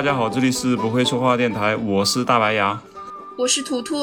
[0.00, 2.80] 大家好，这里是不会说话电台，我是大白牙，
[3.36, 3.96] 我是图图，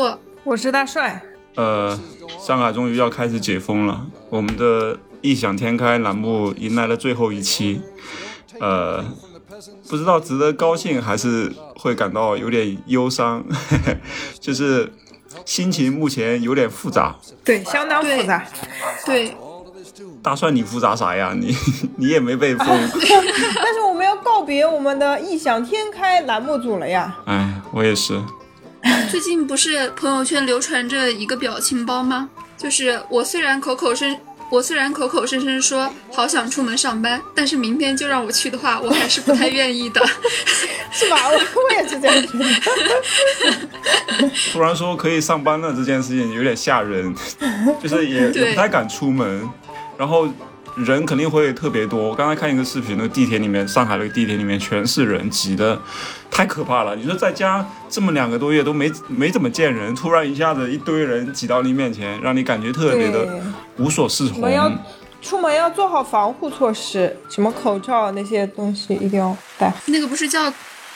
[0.43, 1.19] 我是大帅。
[1.55, 1.99] 呃，
[2.39, 7.81] 上海终于要开始解封了，我们的异想天开栏目迎来了最后一期，
[8.59, 9.03] 呃，
[9.89, 13.43] 不知道值得高兴还是会感到有点忧伤，
[14.39, 14.93] 就是
[15.45, 17.15] 心情目前有点复杂。
[17.43, 18.45] 对，相当复杂。
[19.03, 19.35] 对。
[20.27, 21.33] 大蒜，你复杂啥呀？
[21.33, 21.55] 你
[21.95, 22.67] 你也没被封。
[22.99, 27.15] 但是我们要告别我们的异想天开栏目组了呀。
[27.23, 28.21] 哎，我也是。
[29.09, 32.27] 最近不是朋友圈流传着一个表情包吗？
[32.57, 34.17] 就是我虽然口口声
[34.49, 40.05] 我虽然口口声声说好想出门上班，但是明天就让我去的话，我还是不太愿意的。
[40.91, 41.29] 是吧？
[41.29, 42.45] 我我也是这样觉得。
[44.51, 47.15] 突然说可以上班了，这件事情有点吓人，
[47.81, 49.47] 就是也也不太敢出门。
[49.97, 50.27] 然后
[50.75, 52.09] 人肯定会特别多。
[52.09, 55.79] 我刚才看一个视频，那个地铁里面，上海那个地铁里面全是人，挤的
[56.29, 56.95] 太可怕了。
[56.95, 63.41] 你说在家这么两个多月都没没怎么见人，突然一下子一堆人挤到你面前，让你感觉特别的
[63.77, 64.49] 无所适从。
[64.51, 64.71] 要
[65.19, 69.73] 出门要做好防护措施，什么口罩那些东西一定要戴。
[69.87, 70.53] 那个不是叫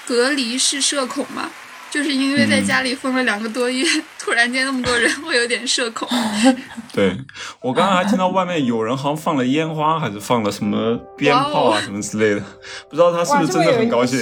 [0.08, 1.50] 隔离式社恐吗？
[1.92, 3.86] 就是因为在家里封了两个多月，
[4.18, 6.08] 突然间那么多人，会有点社恐。
[6.94, 7.16] 对
[7.62, 12.42] 我刚刚还听到外面有人好像放了烟花，还是放了什么鞭炮啊什么之类的，
[12.90, 14.20] 不知道他是不是真的很高兴。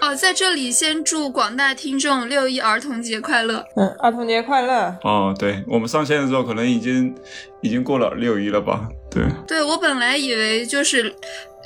[0.00, 3.64] 哦，在这里先祝广大听众六一儿童节快乐。
[3.76, 4.96] 嗯，儿童节快乐。
[5.04, 7.14] 哦，对我们上线的时候可能已经
[7.60, 8.88] 已经过了六一了吧？
[9.10, 9.22] 对。
[9.46, 11.14] 对我本来以为就是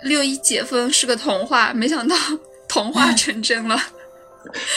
[0.05, 2.15] 六一解封是个童话，没想到。
[2.77, 3.81] 童话成真了，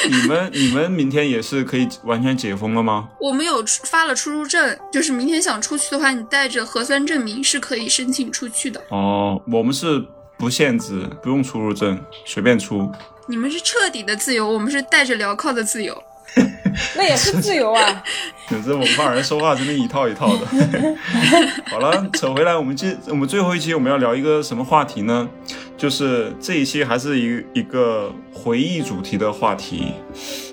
[0.10, 3.10] 你们你们明天也是可以完全解封了吗？
[3.20, 8.82] 我们有发了出入证，就是明天想出去的话，你带着核酸证明是可以申请出去的。
[8.88, 10.02] 哦，我们是
[10.38, 12.90] 不限制，不用出入证，随便出。
[13.28, 16.02] 你们是彻底的自由，我们是带着镣铐的自由。
[16.96, 18.04] 那也是自由啊！
[18.50, 20.46] 有这我们帮人说话真的一套一套的。
[21.66, 25.28] 好了，扯回来，我们这我们最后一期我们要聊一个什么话题呢？
[25.80, 29.94] 就是这一期还是一一个回忆主题的话题。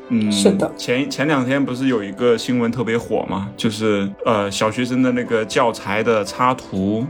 [0.08, 0.72] 嗯，是的。
[0.76, 3.50] 前前两天不是有一个新闻特别火吗？
[3.56, 7.04] 就是呃小学生的那个教材的插图。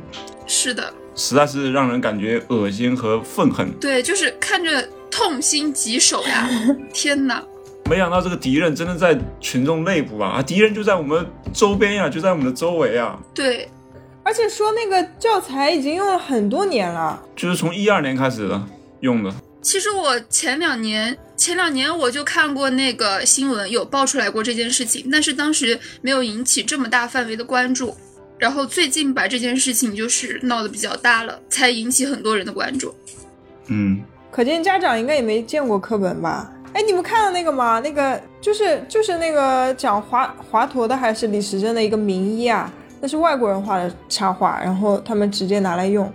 [0.47, 0.91] 是的。
[1.15, 3.71] 实在是让人感觉恶心和愤恨。
[3.79, 6.49] 对，就是看着痛心疾首呀！
[6.93, 7.43] 天哪！
[7.89, 10.37] 没想到这个敌人真的在群众内部啊！
[10.39, 13.19] 啊，敌人就在我们周边呀，就在我们的周围啊。
[13.33, 13.69] 对，
[14.27, 18.61] 而且说那个教材已经用了很多年了，就是从一二年开始的
[18.99, 19.33] 用的。
[19.63, 27.97] 其实我前两年前两年我就看过那个新闻，有爆出来过这件事情，但是当时没有引起这么大范围的关注。
[28.37, 32.93] 然后最近把这件事情就是闹得比较大了，才引起很多人的关注。
[33.69, 36.53] 嗯，可见家长应该也没见过课本吧？
[36.73, 37.79] 哎，你们看到那个吗？
[37.79, 42.73] 那个就是就是那个讲华华佗的还是李时珍的一个名医啊？
[43.01, 46.13] 那是外国人画的插画，然后他们直接拿来用，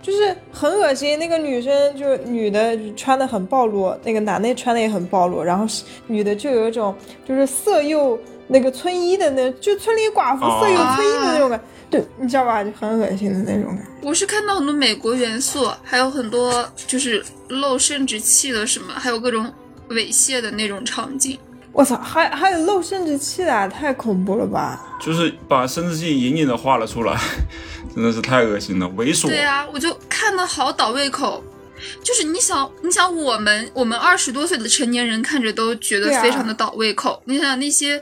[0.00, 1.18] 就是很恶心。
[1.18, 5.66] 那个女生就女的穿的很暴露，那个男的穿的也很暴露，然后
[6.06, 6.94] 女的就有一种
[7.26, 11.60] 就是色诱那个村医的那，就村里寡妇色诱村医的那种感，
[11.90, 12.62] 对，你知道吧？
[12.62, 13.86] 就很恶心的那种感。
[14.02, 19.46] 我是看到很多美国元素，还有很多就是露生殖器的什么，还有各种。
[19.88, 21.38] 猥亵的那种场景，
[21.72, 24.98] 我操，还还有露生殖器的，太恐怖了吧！
[25.00, 27.18] 就是把生殖器隐隐的画了出来，
[27.94, 29.28] 真的是太恶心了，猥琐。
[29.28, 31.42] 对啊，我就看的好倒胃口。
[32.04, 38.00] 就是你想，你想我们我们二十多岁的成年人看着都觉得非常的倒胃口，你想想那些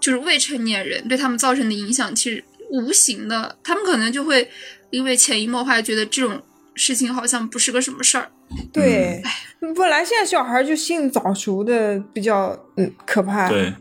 [0.00, 4.48] 就是未成年人对他们造成的影响，其实无形的，他们可能就会
[4.88, 6.40] 因为潜移默化觉得这种
[6.74, 8.30] 事情好像不是个什么事儿。
[8.72, 9.22] 对，
[9.60, 13.48] 本来现在小孩就性早熟的比较嗯可怕。
[13.48, 13.72] 对，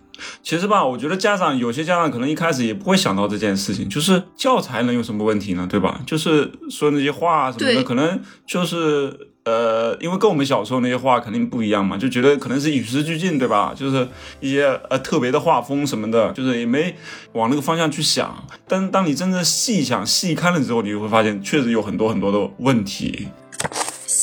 [0.43, 5.67] 其实吧，我觉得家长有些家长可能一开始也不会想到这件事情，就是教材能有什么问题呢？
[5.69, 6.01] 对吧？
[6.05, 13.73] 就是说那些话什么的，可能就是呃，因为跟我们小时候那些话肯定不一样嘛，就觉得可能是与时俱进，对吧？
[13.73, 14.05] 就是
[14.41, 16.93] 一些呃特别的画风什么的，就是也没
[17.31, 18.43] 往那个方向去想。
[18.67, 23.29] 但是当你真正细想细看了之后，你就会发现确实有很多很多的问题。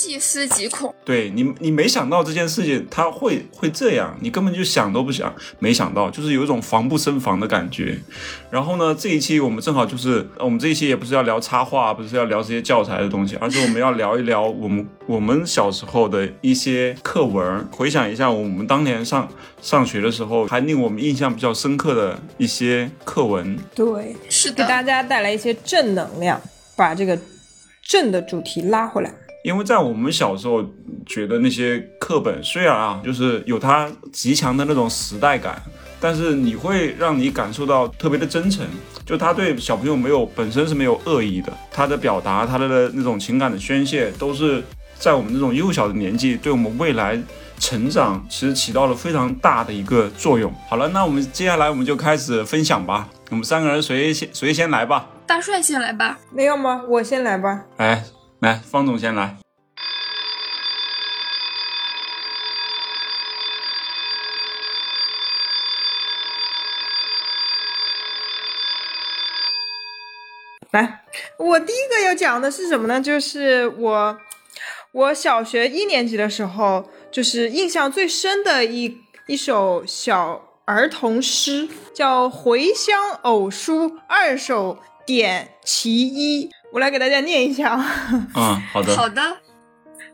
[0.04, 7.98] 细思极恐，对你，你没想到这件事情他会会这样，你根本就想都不想，没想到，就是有一种防不胜防的感觉。
[8.50, 19.26] 然后呢，这一期我们正好就是，我们这一期也不是要聊插画，不是要聊这些教材的东西，而是我们要聊一聊我们我们小时候的一些课文，回想一下我们当年上
[19.62, 23.58] 上学的时候，还令我们印象比较深刻的一些课文。
[23.74, 26.38] 对，是给大家带来一些正能量，
[26.76, 27.18] 把这个
[27.82, 29.10] 正的主题拉回来。
[29.44, 30.64] 因为在我们小时候
[31.04, 35.62] 觉得那些课本虽然啊，就是有它极强的那种时代感，
[36.00, 38.66] 但是你会让你感受到特别的真诚，
[39.04, 44.64] 就他对小朋友没有本身是没有恶意的，他的表达，他的那种情感的宣泄，都是
[44.98, 47.20] 在我们这种幼小的年纪，对我们未来
[47.58, 50.50] 成长其实起到了非常大的一个作用。
[50.70, 53.10] 好了，那我们接下来我们就开始分享吧。
[53.28, 55.06] 我们三个人谁先谁先来吧？
[55.26, 56.18] 大帅先来吧。
[56.32, 56.82] 没有吗？
[56.88, 57.64] 我先来吧。
[57.76, 58.02] 来
[58.44, 59.38] 来，方总先来。
[70.72, 71.04] 来，
[71.38, 73.00] 我第一个要讲的是什么呢？
[73.00, 74.18] 就是我
[74.92, 84.76] 我小学一年级的时候，就是印象最深的一一首小儿童诗，叫《回乡偶书二首
[85.06, 86.50] 点其一》。
[86.74, 87.86] 我来给大家念一下啊。
[88.34, 88.96] 嗯，好的。
[88.96, 89.36] 好的。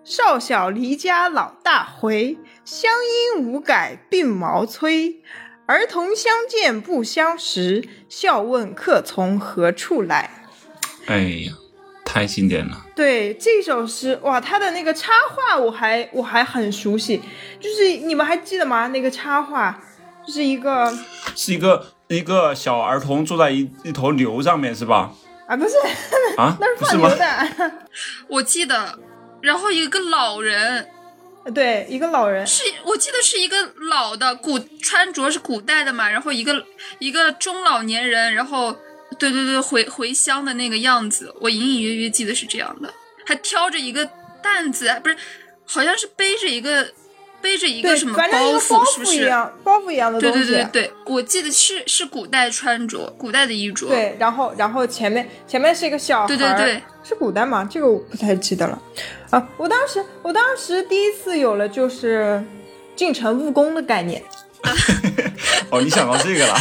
[0.04, 2.36] 少小离家老大回，
[2.66, 2.92] 乡
[3.34, 5.14] 音无改鬓毛衰。
[5.64, 10.28] 儿童相见不相识，笑问客从何处来。
[11.06, 11.52] 哎呀，
[12.04, 12.84] 太经典了！
[12.94, 17.22] 对这首诗，哇，它的那个插画我还我还很熟悉，
[17.58, 18.88] 就是你们还记得吗？
[18.88, 19.80] 那个插画
[20.26, 20.92] 就是一个
[21.34, 25.14] 是一个一个小儿童坐在一一头牛上面，是吧？
[25.50, 25.76] 啊，不是
[26.36, 27.72] 啊， 那是放牛的。
[28.28, 28.98] 我记得，
[29.42, 30.88] 然后一个老人，
[31.52, 33.56] 对，一个老人，是我记得是一个
[33.90, 36.64] 老的古穿着是古代的嘛，然后一个
[37.00, 38.76] 一个中老年人，然后。
[39.18, 42.94] 对对对，回回乡的那个样子，我隐隐约约记得是这样的，
[43.26, 44.08] 还挑着一个
[44.40, 45.16] 担子，不是，
[45.66, 46.88] 好像是背着一个
[47.42, 48.24] 背着一个什么包
[48.58, 49.28] 袱，是不是？
[49.64, 50.38] 包袱一样的东西。
[50.38, 53.88] 对对对对，我记得是是古代穿着，古代的衣着。
[53.88, 57.66] 对，然后然后前面前面是一个小孩，对对对，是古代吗？
[57.70, 58.80] 这个我不太记得了。
[59.30, 62.42] 啊，我当时我当时第一次有了就是
[62.94, 64.22] 进城务工的概念。
[65.70, 66.54] 哦，你想到这个了？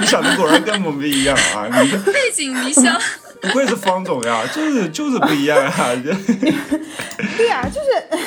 [0.00, 1.68] 你想的果然跟我们不一样啊！
[1.82, 2.98] 你背井离乡，
[3.40, 5.90] 不愧是方总呀，就是就是不一样啊！
[7.36, 8.18] 对呀，就是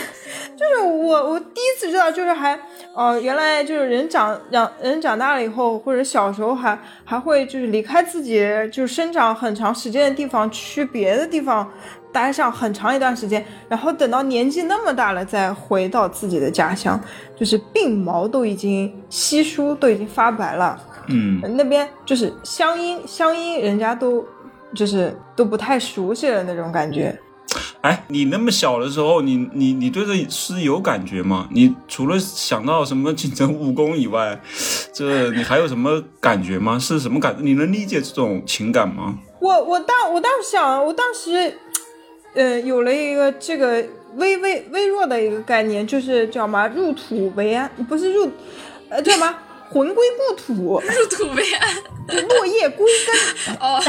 [0.57, 2.57] 就是我我第一次知道，就是还
[2.93, 8.39] 哦，原来就是人长长人长大了以后，或者小时候还还会就是离开自己
[8.71, 11.69] 就是生长很长时间的地方，去别的地方。
[12.13, 17.01] 待上很长一段时间，然后等到年纪那么大了，再回到自己的家乡，
[17.35, 20.79] 就是鬓毛都已经稀疏，都已经发白了。
[21.07, 24.23] 嗯，那边就是乡音，乡音人家都
[24.75, 27.19] 就是都不太熟悉了那种感觉。
[27.83, 31.49] 哎，你那么小的时候，你你你对这诗有感觉吗？
[31.51, 34.41] 你除了想到什么进城务工以外，
[34.93, 36.79] 这你还有什么感觉吗？
[36.79, 37.35] 是什么感？
[37.39, 39.19] 你能理解这种情感吗？
[39.41, 41.59] 我我当我当时想，我当时。
[42.35, 43.85] 呃，有了一个这个
[44.15, 48.27] 微微微弱的一个概念，就是叫什么入土为安，不是入，
[48.89, 49.31] 呃，叫什么
[49.69, 51.75] 魂归故土，入土为安，
[52.27, 53.55] 落叶归根。
[53.59, 53.79] 哦，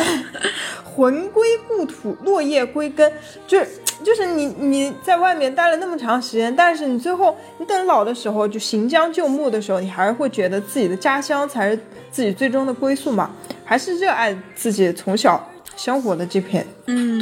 [0.85, 3.11] 魂归故土，落叶归根，
[3.47, 11.79] 就是就是你你在外面待了那么长时间，但是你最后你等老的时候，就行将就木的时候，你还是会觉得自己的家乡才是
[12.11, 13.31] 自己最终的归宿嘛，
[13.65, 16.67] 还是热爱自己从小生活的这片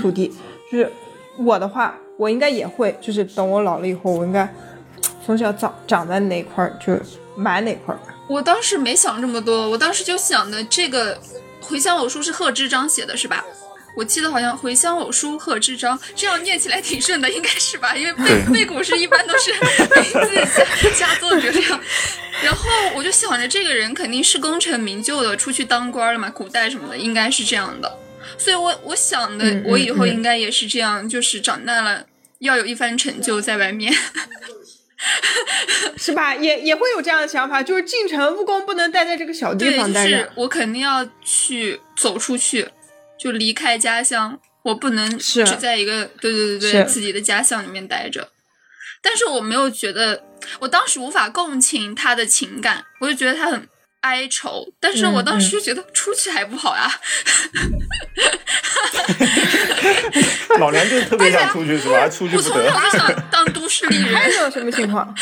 [0.00, 0.32] 土地，
[0.70, 0.90] 就是。
[1.38, 4.46] 我的话，我应该也会，就是等我老了以后，我应该
[5.24, 6.94] 从小长长在哪块儿就
[7.34, 7.98] 买哪块儿。
[8.28, 11.16] 我当时没想这么多，我当时就想的这个
[11.62, 13.42] 《回乡偶书》是贺知章写的，是吧？
[13.94, 17.94] 我记得好像《回乡偶书》贺知章这样念起来挺顺的，应该是吧？
[17.96, 21.80] 因为背 背古诗一般都是名字加加作者这样。
[22.42, 27.98] 然后我就想着这个人肯定是功成名就的，出去当官了嘛，古代什么的应该是这样的。
[28.38, 32.06] 所以，我我想的，我以后应该也是这样，就是长大了
[32.38, 33.92] 要有一番成就在外面，
[35.96, 36.34] 是吧？
[36.34, 42.68] 也也会有这样的想法，就是进城务工不能待在这个小地方待着，我肯定要去走出去，
[43.22, 48.30] 就离开家乡，我不能只在一个对对对对自己的家乡里面待着。
[49.00, 50.24] 但是我没有觉得，
[50.60, 53.68] 我当时无法共情他的情感，我就觉得他很。
[54.02, 56.90] 哀愁，但是我当时就觉得出去还不好呀。
[60.58, 62.08] 老娘就特别想出去，是吧？
[62.10, 62.64] 出去不得。
[62.64, 64.12] 我从小就想当都市丽人。
[64.12, 65.06] 还有什么情况？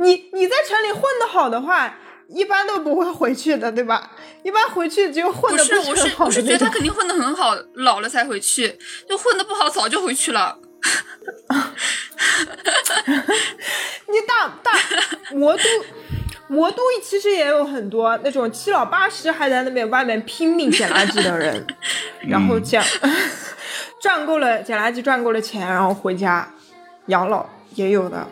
[0.00, 1.96] 你你在城里混得好的话，
[2.28, 4.12] 一般都不会回去的，对吧？
[4.42, 8.78] 一般回去只有混的不是，我是我是觉得他肯定混的很好，老了才回去。
[9.08, 10.58] 就混的不好，早就回去了。
[14.06, 14.72] 你大大
[15.32, 15.62] 魔都。
[16.50, 21.66] 魔都其实也有很多那种七老八十还在那边外面拼命捡垃圾的人，
[22.22, 22.82] 然后讲，
[24.00, 26.50] 赚够了捡垃圾赚够了钱，然后回家
[27.08, 27.44] 养老
[27.74, 28.26] 也有的。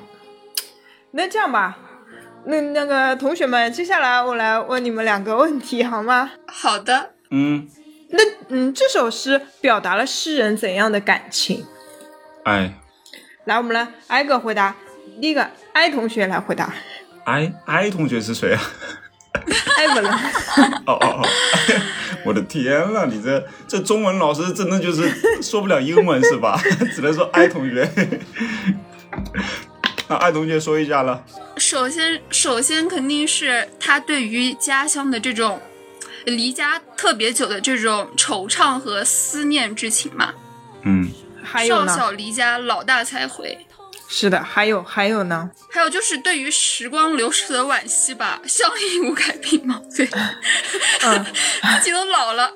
[1.11, 1.77] 那这样吧，
[2.47, 6.31] 那那个同学们，接下来我来问你们两个问题好吗？
[6.47, 7.11] 好的。
[7.31, 7.69] 嗯。
[8.11, 11.67] 那嗯，这首诗表达了诗人怎样的感情？
[12.45, 12.75] 哎。
[13.45, 14.75] 来，我们来挨个回答。
[15.21, 16.73] 第一个，I 同学来回答。
[17.25, 18.61] I I 同学是谁啊？
[19.77, 20.05] 艾文。
[20.87, 21.29] 哦哦哦！
[22.25, 25.09] 我的天呐，你这这中文老师真的就是
[25.43, 26.61] 说不了英文是吧？
[26.95, 27.89] 只能说 I 同学。
[30.09, 31.25] 那艾同学说一下了。
[31.57, 35.61] 首先，首先肯定是他对于家乡的这种
[36.25, 40.33] 离家特别久的这种惆怅和思念之情嘛。
[40.83, 41.11] 嗯。
[41.49, 43.57] 还有少小离家，老大才回。
[44.09, 45.49] 是的，还有还有呢？
[45.71, 50.09] 还有就是对于时光流逝的惋惜吧， 乡音无改鬓毛衰。
[51.03, 51.25] 嗯，
[51.79, 52.53] 自己都老了。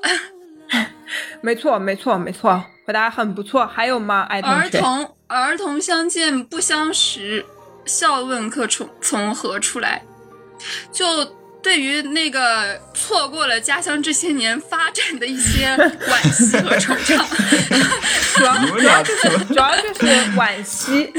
[1.40, 3.64] 没错，没错，没错，回答很不错。
[3.66, 4.22] 还有吗？
[4.28, 4.56] 爱同学。
[4.56, 7.46] 儿童儿童相见不相识，
[7.84, 10.02] 笑问客从从何处来。
[10.92, 11.38] 就。
[11.62, 17.18] 对于那个错过了家乡这些年发展的一些惋惜和惆怅，
[18.34, 20.06] 主要主要就是主要就是
[20.38, 21.12] 惋惜，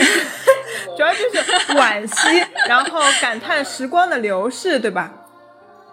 [0.98, 1.38] 主要就是
[1.75, 5.13] 惋惜，然后感叹时光的流逝，对吧？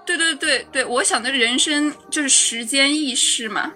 [0.06, 3.72] 对对对对，我想的人生就是时间易逝嘛。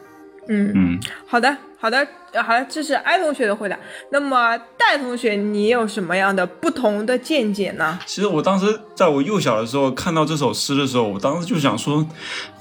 [0.49, 2.07] 嗯嗯，好的好的。
[2.35, 3.79] 好的，这是艾同学的回答。
[4.09, 7.99] 那么戴同学，你有什么样的不同的见解呢？
[8.07, 12.07] 其实我当时在我幼小的时候看到这首诗的时候，我当时就想说。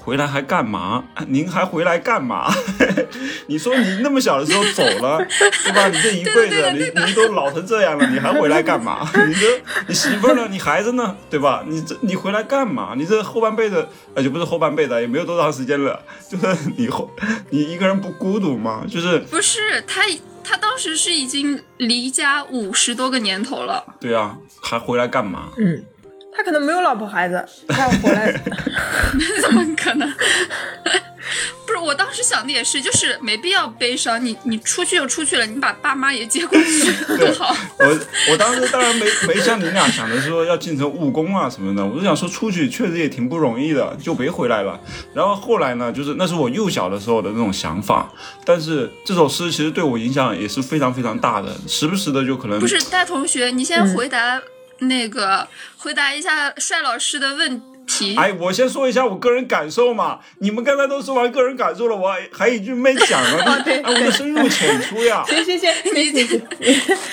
[0.04, 1.04] 回来还干嘛？
[1.28, 2.52] 您还回来干嘛？
[3.46, 5.24] 你说你那么小的时候走了，
[5.64, 5.88] 对吧？
[5.88, 9.08] 你这一辈子，你你都老成这样了，你还回来干嘛？
[9.28, 10.48] 你这你媳妇呢？
[10.50, 11.16] 你孩子呢？
[11.30, 11.62] 对吧？
[11.66, 12.94] 你这你回来干嘛？
[12.96, 17.08] 你这后半辈子，呃，就不是后半辈子，也没有多长时间了，就是你后
[17.50, 18.84] 你一个人不孤独吗？
[18.90, 20.02] 就是不是他
[20.42, 23.84] 他当时是已经离家五十多个年头了。
[24.00, 25.50] 对啊，还回来干嘛？
[25.58, 25.84] 嗯。
[26.34, 28.32] 他可能没有老婆孩子，他要回来，
[29.42, 30.10] 怎么可能？
[31.64, 34.22] 不是，我当时想的也是，就是没必要悲伤。
[34.22, 37.54] 你你出去就出去了，你把爸妈也接过去更好。
[37.78, 37.98] 我
[38.32, 44.78] 我当时当然没没像你俩想的说要进城务工啊什么的，我就想说出去确实也挺不容易的，就别回来了。
[45.14, 48.10] 然后后来呢，就是那是我幼小的时候的那种想法，
[48.44, 54.42] 但是这首诗其实对我影响也是非常非常大的，时不时的就可能不是大同学，你先回答。
[54.88, 55.46] 那个
[55.76, 58.14] 回答一下帅老师的问题。
[58.16, 60.20] 哎，我先说一下我个人感受嘛。
[60.38, 63.60] 你们刚才都说完个人感受了，我还还一句没讲呢。
[63.64, 65.24] 对，我们深入浅出呀。
[65.26, 66.10] 行 行行， 你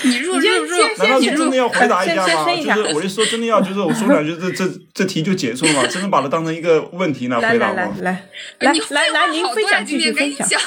[0.03, 2.45] 你入入入，难道你真的要回答一下吗？
[2.75, 5.87] 就是我就说真的要，就是我说两句，这这这题就结束了嘛？
[5.87, 7.75] 真的把它当成一个问题来回答吗？
[7.75, 8.23] 来来
[8.59, 10.59] 来来来，您分享继续分享。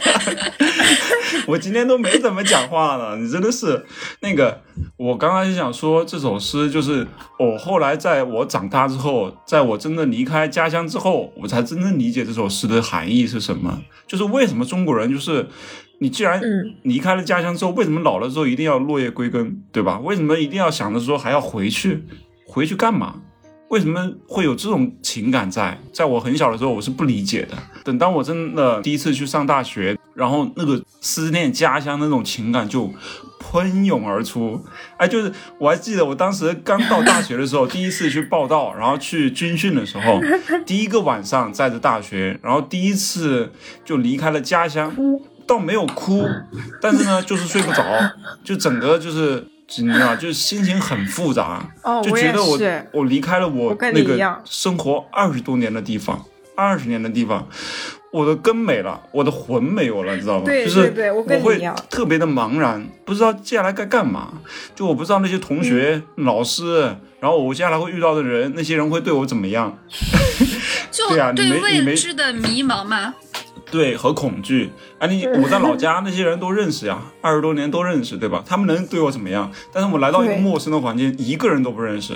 [1.46, 3.84] 我今天都没怎么讲话呢，你真的是
[4.20, 4.60] 那个。
[4.96, 7.06] 我刚刚就想说，这首诗就是
[7.38, 13.82] 我后来在我长大之后，在我真的离开家乡之后，我才真正理解这首诗的含义是什么。
[14.06, 15.46] 就是为什么中国人就是
[16.00, 16.40] 你既然
[16.82, 19.98] 离开了家乡之后，为什么老了之后一定要落叶归根，对吧？
[20.00, 22.04] 为什么一定要想着说还要回去？
[22.46, 23.22] 回去干嘛？
[23.70, 25.78] 为什么会有这种情感在？
[25.92, 27.56] 在我很小的时候，我是不理解的。
[27.84, 32.92] 等当我真的第一次去上大学，然后那个思念家乡那种情感就
[33.38, 34.60] 喷涌而出。
[34.96, 40.20] 哎，就是我还记得我当时刚到大学的时候，第一次去报道，然后去军训的时候，
[40.66, 43.52] 第一个晚上在这大学，然后第一次
[43.84, 44.92] 就离开了家乡，
[45.46, 46.26] 倒没有哭，
[46.80, 47.84] 但是呢，就是睡不着，
[48.42, 49.46] 就整个就是。
[49.78, 51.62] 你知道， 就是心情很复杂，
[52.02, 52.58] 就觉得我
[52.92, 56.24] 我离开了我那个生活二十多年的地方，
[56.56, 57.46] 二十年的地方，
[58.12, 60.44] 我的根没了，我的魂没有了，你知道吗？
[60.46, 64.32] 就是我会特别的茫然，不知道接下来该干嘛。
[64.74, 66.82] 就我不知道那些同学、老师，
[67.20, 69.78] 然后我接下来会遇到的人，那些人会对我怎么样？
[70.90, 73.14] 就对啊，你没你没知的迷茫吗？
[73.70, 74.70] 对，和恐惧。
[74.98, 78.42] 哎，你我在老家那些人都认识呀，二十多年都认识，对吧？
[78.46, 79.50] 他们能对我怎么样？
[79.72, 82.14] 但是我来到一个陌生的环境，一个人都不认识。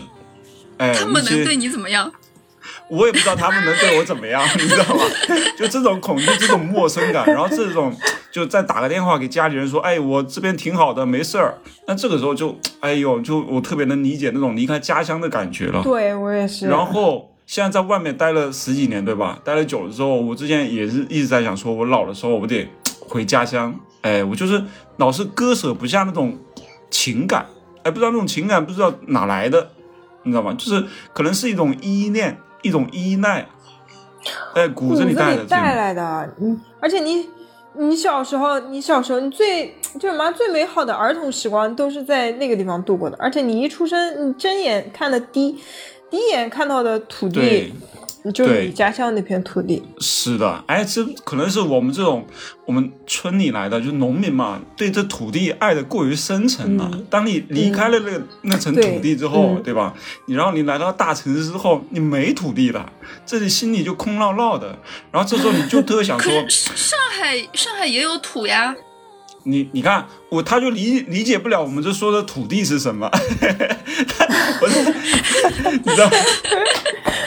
[0.78, 2.10] 哎，他们能对你怎么样？
[2.90, 5.04] 我也不知道他们能对我怎么样， 你知道吗？
[5.56, 7.94] 就这种恐惧，这种陌生感，然后这种
[8.32, 11.58] 就再打个电话给家里人说，哎，我这边挺好的，没事儿。
[11.86, 15.82] 那这个时候就，哎呦，就我特别能理解那种离开家乡的感觉了。
[15.82, 16.66] 对我也是。
[16.66, 17.30] 然后。
[17.46, 19.38] 现在在外面待了十几年，对吧？
[19.44, 22.68] 待了久了之后，我之前也是一直在想，说我老的时候我得
[23.08, 23.74] 回家乡。
[24.02, 24.62] 哎，我就是
[24.98, 26.36] 老是割舍不下那种
[26.90, 27.46] 情感，
[27.82, 29.70] 哎，不知道那种情感不知道哪来的，
[30.24, 30.54] 你知道吗？
[30.58, 30.84] 就是
[31.14, 33.46] 可能是一种依恋，一种依赖，
[34.54, 35.44] 哎，骨子里带的。
[35.46, 37.26] 带来的，嗯，而且你
[37.78, 45.58] 你小时候，你小时候，你最就什么最美好的儿童时光都是在那个地方度过的，而且你一出生，你睁眼看的第
[46.14, 47.72] 第一眼看到的土地。
[48.32, 49.82] 就是你家乡那片土地。
[49.98, 52.24] 是的，哎，这可能是我们这种
[52.64, 56.90] 我们村里来的，就农民嘛，对这土地爱的过于深沉了。
[57.10, 59.92] 当你离开了那个那层土地之后，对吧？
[60.26, 62.90] 你然后你来到大城市之后，你没土地了，
[63.26, 64.78] 这里心里就空落落的。
[65.10, 68.74] 然后这时候你就特别想说，上海上海也有土呀。
[69.44, 73.10] 你你看我他就理理解不了我们这说的土地是什么，
[74.60, 74.68] 我
[75.84, 76.10] 你知道。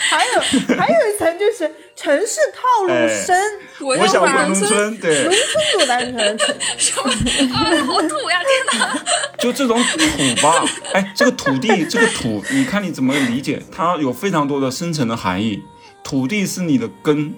[0.09, 0.39] 还有
[0.77, 3.36] 还有一层就是城市套路深，
[3.81, 5.43] 我想回农村，对，农村
[5.74, 6.38] 多单纯，
[6.77, 7.03] 什么
[7.86, 8.39] 好土呀！
[8.41, 9.03] 天哪，
[9.38, 13.62] 就这种土吧，哎，这个土地，这个土，你看你怎么理解？
[13.71, 15.62] 它有非常多的深层的含义。
[16.03, 17.33] 土地是你的根，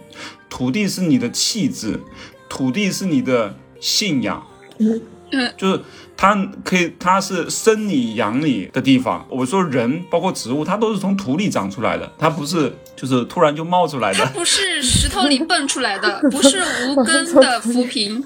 [0.49, 1.99] 土地是你的气质，
[2.47, 4.45] 土地是你的信仰，
[4.79, 5.79] 嗯，就是。
[6.21, 9.25] 它可以，它是生你养你的地方。
[9.29, 14.19] 我说人，包括植物，它都是从土里长出来的，它不是就是突然就冒出来的。
[14.19, 18.21] 它不是石头里蹦出来的， 不是无根的浮萍。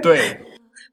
[0.00, 0.40] 对，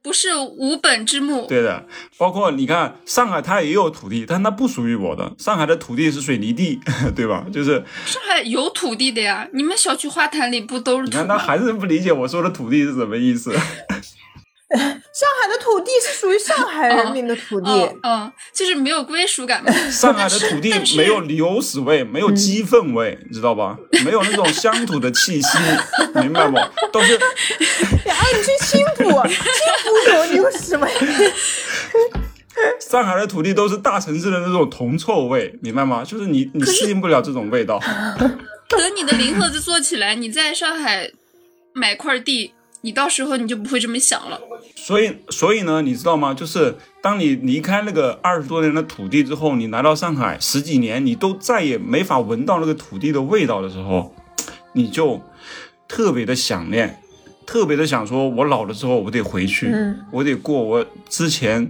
[0.02, 1.46] 不是无本之木。
[1.46, 1.86] 对的，
[2.18, 5.32] 包括你看上海，它也有土地，但它不属于我的。
[5.38, 6.80] 上海的土地是水泥地，
[7.16, 7.46] 对吧？
[7.54, 11.04] 就是上海有土地的呀，你们小区花坛里不都是？
[11.04, 13.56] 你看他还是不理解我说的土地是什么意思。
[15.12, 17.70] 上海的土地是属于上海人民的土地，
[18.04, 19.62] 嗯，就是没有归属感。
[19.92, 23.78] 上海的土地没有牛屎味，没有鸡粪味，你知道吧？
[24.06, 25.58] 没有那种乡土的气息，
[26.22, 26.58] 明白不？
[26.94, 27.18] 都是。
[27.18, 29.44] 哎，你去青浦，青
[29.84, 30.90] 浦有牛屎味。
[32.80, 36.04] 上海的土地都是大城市的那种铜臭味，明白吗？
[36.06, 37.78] 就是你你适应不了这种味道。
[38.70, 41.12] 等你的零盒子做起来，你在上海
[41.74, 42.54] 买块地。
[42.82, 44.40] 你到时候你就不会这么想了。
[44.76, 46.34] 所以，所以呢，你知道吗？
[46.34, 54.16] 就是当你离开那个二十多年的土地之后，你来到上海十几年，你都再也没法闻到那个土地的味道的时候，
[54.74, 55.22] 你就
[55.88, 57.00] 特别的想念，
[57.46, 59.72] 特别的想说，我老了之后我得回去，
[60.12, 61.70] 我得过我之前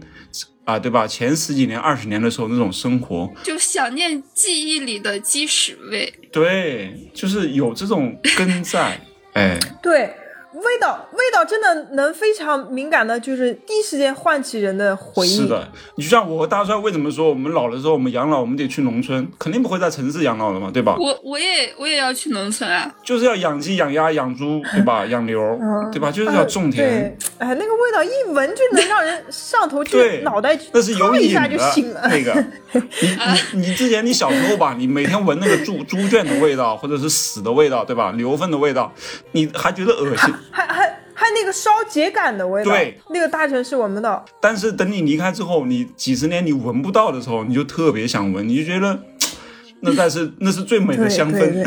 [0.64, 1.06] 啊，对吧？
[1.06, 6.14] 前十几年、二十年的时候那种生活，就想念记忆里的鸡屎味。
[6.32, 9.02] 对，就是有这种根在，
[9.34, 10.16] 哎，对。
[10.62, 15.38] 味道，味道真的能非常敏感的，就是第一时间唤起人的回忆。
[15.38, 20.96] 是的，你就像我和大帅为什么说我们老了之后我们养老，我们得去农村，肯定不会在城市养老的嘛，对吧？
[21.00, 25.06] 我我也我也要去农村啊，就是要养鸡、养鸭、养猪，对吧？
[25.06, 25.60] 养牛，
[25.92, 26.12] 对吧？
[26.12, 27.18] 就是要种田。
[27.40, 31.42] 哎，那个味道一闻就能让人上头去，脑袋那是有瘾的。
[32.04, 32.82] 那个，你
[33.58, 38.12] 你你之前你小时候吧，你每天闻那个猪猪圈的味道，或者是屎的味道，对吧？
[38.16, 38.94] 牛粪的味道，
[39.32, 40.34] 你还觉得恶心。
[40.52, 44.24] 还还还那个烧秸秆的味道，对，那个大城市闻不到。
[44.40, 49.00] 但是等你离开之后，你几十年你闻不到的时候，你就特别想闻，你就觉得
[49.82, 51.66] 那才是那是最美的香氛，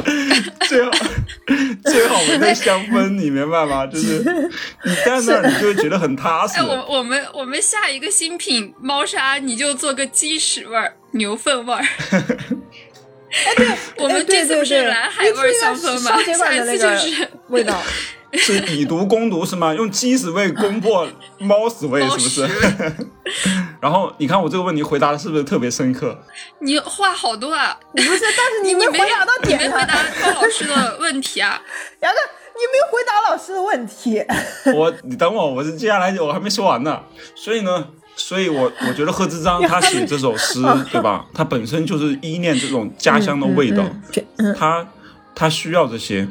[0.68, 0.90] 最好
[1.84, 3.84] 最好闻的香氛，你明白吗？
[3.92, 4.22] 就是
[4.84, 6.62] 你在那，你就会觉得很踏实。
[6.62, 11.84] 我我们我们下一个新品猫砂，你就做个鸡屎味儿、牛粪味儿。
[13.30, 13.68] 哎，对，
[14.04, 16.18] 我们这次不是蓝海味香氛吗？
[16.34, 17.80] 下一次就是 味道，
[18.32, 19.72] 是以毒攻毒是吗？
[19.74, 22.48] 用鸡屎味攻破猫屎味是不是？
[23.80, 26.18] 然后你看我这个问题回答的是不是特别深刻？
[26.60, 27.78] 你话好多啊！
[27.92, 29.68] 不是，但是你没回答到点上。
[29.70, 31.60] 没回答高老师的问题啊，
[32.00, 32.18] 杨哥，
[32.54, 34.22] 你没回答老师的问题。
[34.74, 37.00] 我，你等我，我是接下来我还没说完呢，
[37.34, 37.86] 所以呢。
[38.20, 41.26] 所以，我我觉得贺知章 他写这首诗，对吧？
[41.32, 43.84] 他本身就是依恋这种家乡的味道，
[44.56, 44.86] 他
[45.34, 46.28] 他需要这些，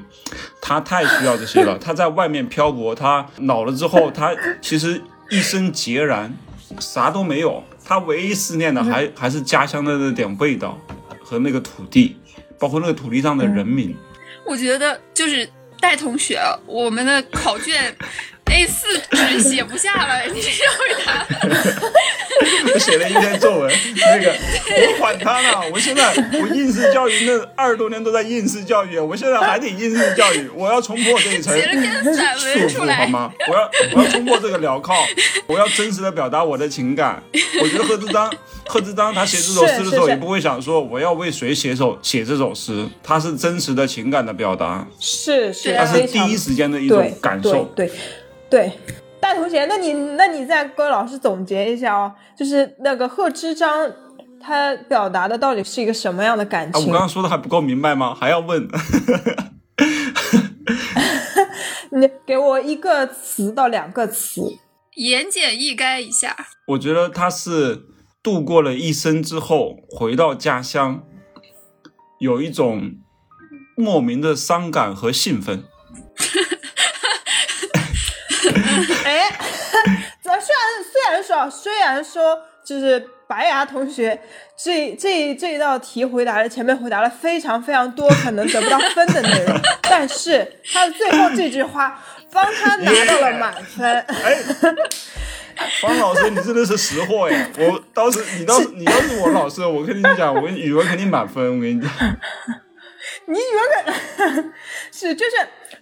[0.62, 1.78] 他太需要这些了。
[1.82, 6.34] 他在外面漂泊，他老了之后， 他其实一生孑然，
[6.80, 7.64] 啥都没有。
[7.84, 10.78] 他唯一思念的还还是家乡的那点味道
[11.24, 12.16] 和那个土地，
[12.60, 13.96] 包括那个土地上的人民。
[14.46, 15.50] 我觉得就是
[15.80, 17.96] 戴同学，我们的考卷。
[18.50, 21.26] A 四纸写不下了，你这回答。
[22.74, 25.62] 我写了一篇作文，那个我管他呢。
[25.72, 33.32] 我现在我应试教育那二十多年都在应试教育，我现在还得应试教育，我要冲破这一层束缚好吗？
[33.48, 34.94] 我要我要冲破这个镣铐，
[35.48, 37.22] 我要真实的表达我的情感。
[37.62, 38.32] 我觉得贺知章
[38.66, 47.88] 贺知章他写这首诗的时候也不会想说我要为谁写首写这首诗，他是真实的情感的表达，是是，他是第一时间的一种感受，对。
[47.88, 47.92] 对，
[49.20, 53.92] 大同学，那你那你再跟老师总结一下哦，就是那个贺知章，
[54.40, 56.88] 他表达的到底是一个什么样的感情？
[56.88, 58.16] 我刚刚说的还不够明白吗？
[58.16, 58.68] 还要问？
[61.92, 64.42] 你给我一个词到两个词，
[64.96, 66.36] 言简意赅一下。
[66.68, 67.84] 我觉得他是
[68.24, 71.04] 度过了一生之后回到家乡，
[72.20, 72.94] 有一种
[73.76, 75.64] 莫名的伤感和兴奋。
[79.06, 79.30] 哎，
[80.22, 84.20] 咱虽然虽然说虽然说就是白牙同学
[84.58, 93.86] 这这这一道题回答了前面回答了非常非常多可能得不到分的内容， 但是他的最后这句话帮他拿到了满分。
[94.08, 94.38] 哎，
[95.82, 97.50] 方老师，你真的是识货呀！
[97.58, 101.44] 我当时你当时你要是我老师，我跟你讲，我语文肯定满分。
[101.44, 101.90] 我跟你讲，
[103.28, 104.54] 你语文肯
[104.92, 105.32] 是就是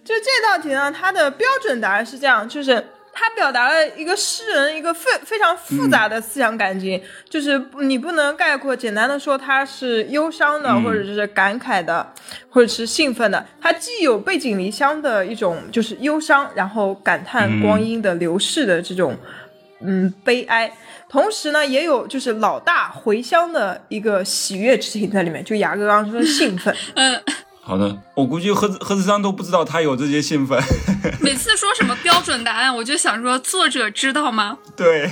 [0.08, 2.84] 就这道题呢，它的标准答案是这样，就是。
[3.20, 12.14] 它表达了一个诗人一个非非常复杂的思想感情，就是你不能概括简单的说他是忧伤的，或者是感慨的，
[12.48, 13.44] 或者是兴奋的。
[13.60, 19.18] 他既有背井离乡的一种就是忧伤，然后感叹光阴的流逝的这种
[19.82, 20.72] 嗯悲哀，
[21.10, 25.44] 同时呢也有就是老大回乡的一个喜悦之情在里面。
[25.44, 27.20] 就牙哥刚刚说的兴奋， 嗯。
[27.68, 30.58] 好的，我估计何何子章都不知道他有这些兴奋。
[31.20, 34.58] 每次说什么标准答案，我就想说作者知道吗？
[34.78, 35.12] 对，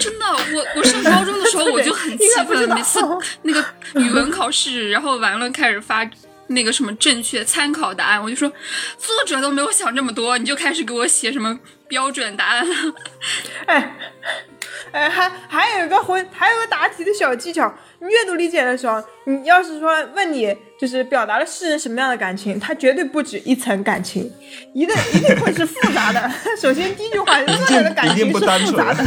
[0.00, 2.98] 真的，我我上高中的时候我就很气愤， 每次
[3.42, 3.64] 那个
[4.00, 6.04] 语文考试，然后完了开始发
[6.48, 8.50] 那个什么正确参考答案，我就说
[8.98, 12.74] 作者都没有想这么多，你就开始给我写什么标准答案了。
[13.66, 13.96] 哎
[14.90, 17.72] 哎，还还有一个回，还有个答题的小技巧。
[18.00, 20.52] 阅读理解的时候，你要是说问你，
[20.82, 24.28] 就是表达了诗人什么样的感情，它绝对不止一层感情，
[24.74, 26.28] 一定一定会是复杂的。
[26.60, 29.04] 首先第一句话，作者的感情是复杂的。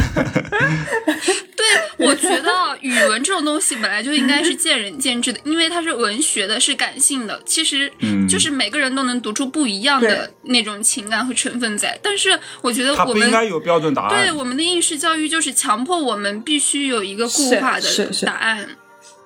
[1.54, 7.92] 对，我觉得语文这种东西本来就应该是见仁见智的，因为它是文学的，是感性的，其实
[8.26, 11.98] 就是每个人都能读出不一样的那种情感和成分在。
[12.02, 14.24] 但是我觉得我们应该有标准答案。
[14.24, 17.86] 对，我们的应试教育就是强迫我们必须有一个固化的
[18.24, 18.66] 答案。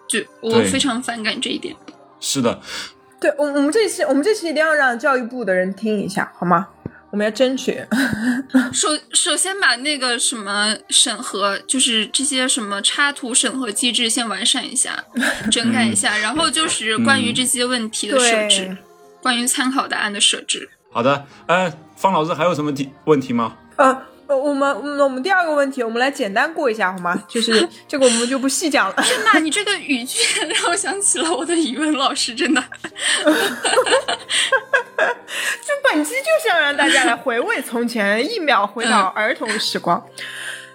[0.09, 1.73] 就我非常反感这一点。
[2.20, 2.61] 是的，
[3.20, 6.68] 对我我们这期我们这期一定要让教育部的人听一下，好吗？
[7.11, 7.85] 我们要争取。
[8.72, 15.02] 首首先把那个什么审核，就是这些什么插图审核机制先完善一下，
[15.50, 18.76] 整改一下，然后就是关于这些问题的设置，
[19.20, 20.70] 关于参考答案的设置。
[20.92, 23.56] 好的，哎，方老师还有什么题问题吗？
[23.76, 24.02] 呃。
[24.37, 27.21] 我们我们第二个问题，我们来简单过一下好吗？
[27.29, 28.95] 就是 这个我们就不细讲了。
[29.03, 32.62] 天呐，你这个语句让我想起了我的语文老师，真的。
[35.62, 40.05] 就本期就是要让大家来回味从前，一秒回到儿童时光。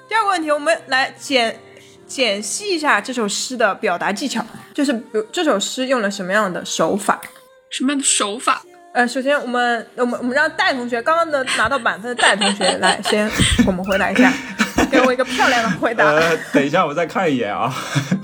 [0.08, 1.60] 第二个问题，我们来简
[2.08, 7.22] 简析一下这首诗的表达技巧，就是比如这首诗用了什么样的手法？
[7.70, 8.62] 什么样的手法？
[8.96, 13.30] 呃，首先我们我们我们让戴同学刚刚的拿到满分的戴同学来先，
[13.68, 14.32] 我们回答一下，
[14.90, 16.06] 给我一个漂亮的回答。
[16.06, 17.76] 呃，等一下我再看一眼啊，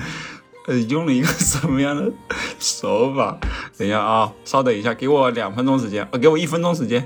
[0.67, 2.09] 呃，用了一个什么样的
[2.57, 3.37] 手法？
[3.77, 7.05] 等一下啊，稍等一下，给我两分钟时间，呃，给我一分钟时间。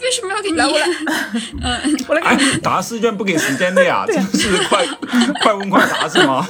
[0.00, 0.56] 为什么要给你？
[0.56, 0.86] 来我来，
[1.60, 2.22] 嗯，我来。
[2.22, 4.04] 哎，答试卷不给时间的呀？
[4.06, 4.86] 这是快
[5.42, 6.46] 快问快答是吗？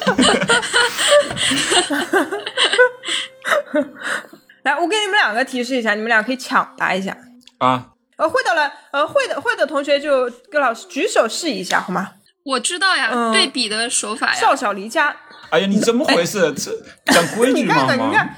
[4.68, 7.16] 来，我给你们两个提示一下，你们俩可以抢答一下
[7.58, 7.88] 啊。
[8.16, 12.10] 呃，会的了，呃，会的会的同学就跟老师举手试一下，好吗？
[12.44, 14.34] 我知道呀，对比的手法呀。
[14.34, 15.14] 少小离家。
[15.50, 16.52] 哎呀，你怎么回事？
[16.52, 17.86] 这讲规矩吗？
[17.96, 18.28] 吗？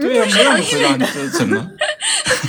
[0.00, 1.56] 对呀，没有人回答你这怎么？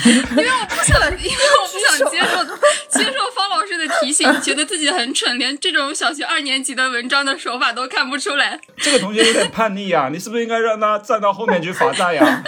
[0.06, 2.44] 因为我不想，因为我不想 接受
[2.90, 8.60] 接受方老师的提醒，觉得自己很蠢，连这种小学二年级的文章的手法都看不出来。
[8.78, 12.44] 这个同学有点叛逆呀，你是不是应该让他站到后面去罚站呀？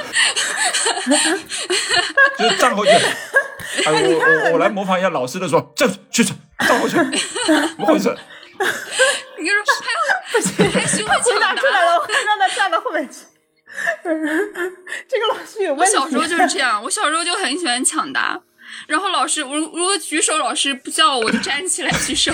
[2.37, 2.91] 就站后去。
[2.91, 7.03] 哎，我我我来模仿一下老师的说，站去站，站后去，怎
[7.77, 8.15] 么回事？
[9.37, 9.99] 你说还要
[10.71, 11.55] 还学会抢答？
[11.55, 13.17] 出来了，让他站到后面去。
[15.07, 15.95] 这个老师有问题。
[15.97, 18.39] 我小时候就是这样，我小时候就很喜欢抢答，
[18.87, 22.31] 然后老师我如果举手，老师不叫我，我就站起来举手。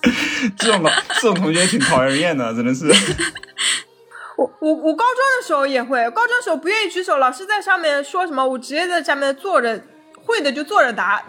[0.58, 2.86] 这种老这种同学挺讨人厌的，真的是。
[4.36, 9.82] 我我我高中的时候也会，高中的时候不愿意举手，老师在上面说什么，我直接在下面坐着，
[10.24, 11.24] 会的就坐着答。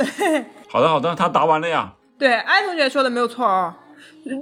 [0.67, 1.93] 好的好的，他答完了呀。
[2.19, 3.73] 对，艾同学说的没有错哦。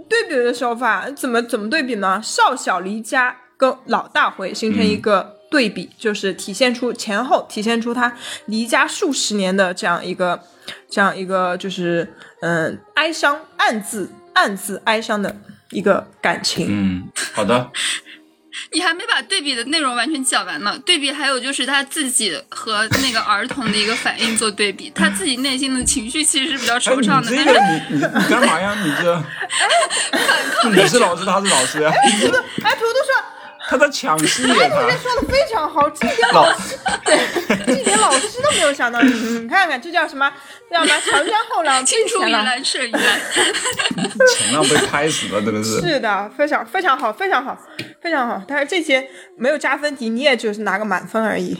[0.09, 2.19] 对比的手法怎么怎么对比呢？
[2.21, 8.15] 少小离家跟老大回形成一个对比，就是体现出前后，体现出他
[8.45, 10.39] 离家数十年的这样一个
[10.89, 15.35] 这样一个就是嗯哀伤，暗自暗自哀伤的
[15.71, 16.67] 一个感情。
[16.69, 17.71] 嗯，好的。
[18.71, 20.75] 你还没把对比的内容完全讲完呢。
[20.83, 27.29] 对比还有就是他自己和那个儿童的一个反应做对比，他自己内心的情绪其实是比较惆怅的。
[27.29, 28.75] 你这个你你你干嘛呀？
[28.83, 29.23] 你这，
[30.73, 31.91] 你是老师，他是老师呀。
[31.91, 33.36] 哎，图图，哎，图图说。
[33.69, 34.53] 他在抢戏，他
[34.97, 37.19] 说的非常好，这点老师，对，
[37.65, 38.99] 这点老师都没有想到。
[39.03, 40.31] 你看看，这叫什么？
[40.71, 41.01] 叫什么？
[41.01, 45.81] 长江后浪推前浪，是前浪被拍死了，真的是。
[45.85, 47.57] 是的，非常非常好，非常好，
[48.01, 48.41] 非常好。
[48.47, 51.57] 但是这些没有加分题，你也就是拿个满分而已。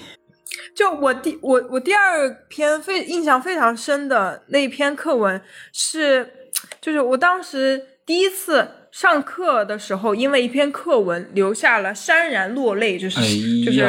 [0.73, 5.41] 就我第我我第二篇非印象非常深的那篇课文
[5.73, 6.31] 是，
[6.79, 8.69] 就是我当时第一次。
[8.99, 13.19] 上课的时候，因为一篇课文留下了潸然落泪，就是
[13.63, 13.79] 就是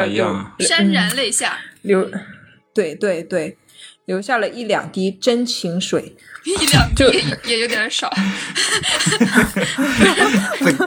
[0.59, 2.11] 潸然泪下流，
[2.75, 3.57] 对对对，
[4.05, 8.11] 留下了一两滴真情水，一两滴也有点少，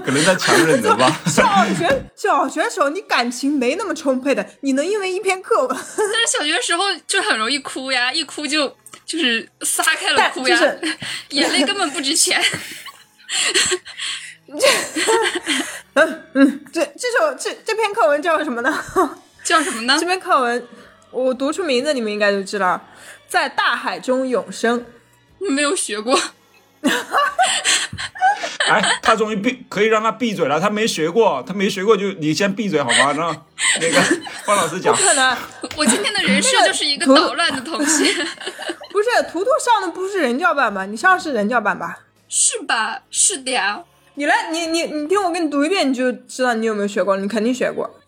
[0.06, 1.20] 可能在强忍着吧。
[1.26, 5.70] 小学小学时候你感情没那么充沛的，你能因为一篇课文？
[5.98, 8.68] 但是小学时候就很容易哭呀，一哭就
[9.04, 10.62] 就是撒开了哭呀，
[11.30, 12.40] 眼泪根本不值钱。
[14.60, 14.68] 这，
[15.96, 18.84] 嗯嗯，这这首这这篇课文叫什么呢？
[19.44, 19.98] 叫什么呢？
[20.00, 20.68] 这篇课文
[21.12, 22.80] 我读出名字，你们应该就知道，
[23.28, 24.86] 在大海中永生。
[25.40, 26.20] 没有学过。
[28.70, 30.60] 哎，他终于闭，可以让他闭嘴了。
[30.60, 33.12] 他没学过，他没学过，就你先闭嘴好吗？
[33.14, 33.46] 让
[33.80, 34.00] 那个
[34.46, 34.96] 方老师讲。
[34.96, 35.36] 不可能，
[35.76, 38.14] 我今天的人设就是一个捣乱的同学。
[38.92, 40.86] 不是，图图上的不是人教版吧？
[40.86, 41.98] 你上是人教版吧？
[42.34, 43.04] 是吧？
[43.12, 43.84] 是的呀。
[44.16, 47.18] 你来，你你你听我给你读一遍，你就知道你有没有学过。
[47.18, 48.00] 你肯定学过。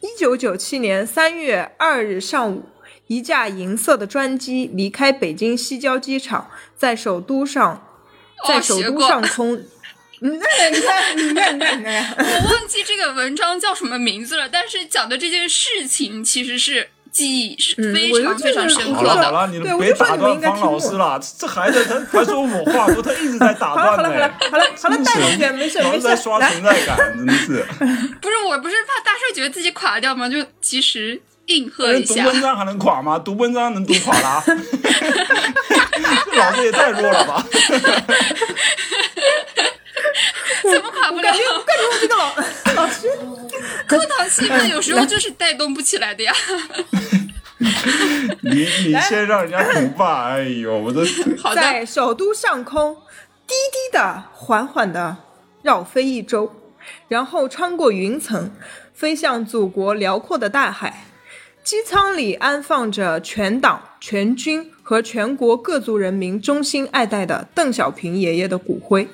[0.00, 2.66] 一九九七年三月二日上午，
[3.06, 7.86] 一架银色的专机离开北京西郊机场，在首都上，
[8.46, 9.64] 在首都上空。
[10.20, 12.16] 你看，你看，你看，你看。
[12.18, 16.90] 我忘记这个文章叫什么名字了，但是讲的这件事情其实是。
[17.14, 19.08] 记忆是非常非常深刻的。
[19.08, 21.18] 好了好了，你别打断方老师了。
[21.38, 24.02] 这孩子他还说我话多，他一直在打断呢。
[24.02, 26.00] 好了好了好了好了，大一点，没事没事。
[26.00, 27.64] 在刷存在感，真的是。
[28.20, 30.28] 不是，我不是怕大帅觉得自己垮掉吗？
[30.28, 32.24] 就及时应和一下。
[32.24, 33.16] 读文章还能垮吗？
[33.18, 34.42] 读文章能读垮了？
[36.26, 37.46] 这老师也太弱了吧！
[40.62, 41.22] 怎么垮不了？
[41.22, 42.34] 感觉感觉我这个老
[42.84, 43.08] 老师，
[43.86, 46.32] 课堂气氛有时候就是带动不起来的呀。
[48.42, 50.28] 你你先让人家读吧。
[50.28, 51.04] 哎呦，我的
[51.54, 52.94] 在首都上空
[53.46, 55.16] 低低的、缓缓的
[55.62, 56.52] 绕飞一周，
[57.08, 58.50] 然后穿过云层，
[58.92, 61.06] 飞向祖国辽阔的大海。
[61.62, 69.08] 机舱里安放着全党全军和全国各族人民衷心爱戴的邓小平爷爷的骨灰。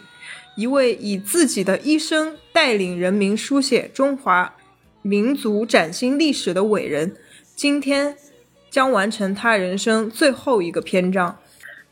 [0.60, 4.54] 一位以自己的一生带领人民书写中华
[5.00, 7.16] 民族崭新历史的伟人，
[7.56, 8.14] 今天
[8.68, 11.38] 将完成他人生最后一个篇章。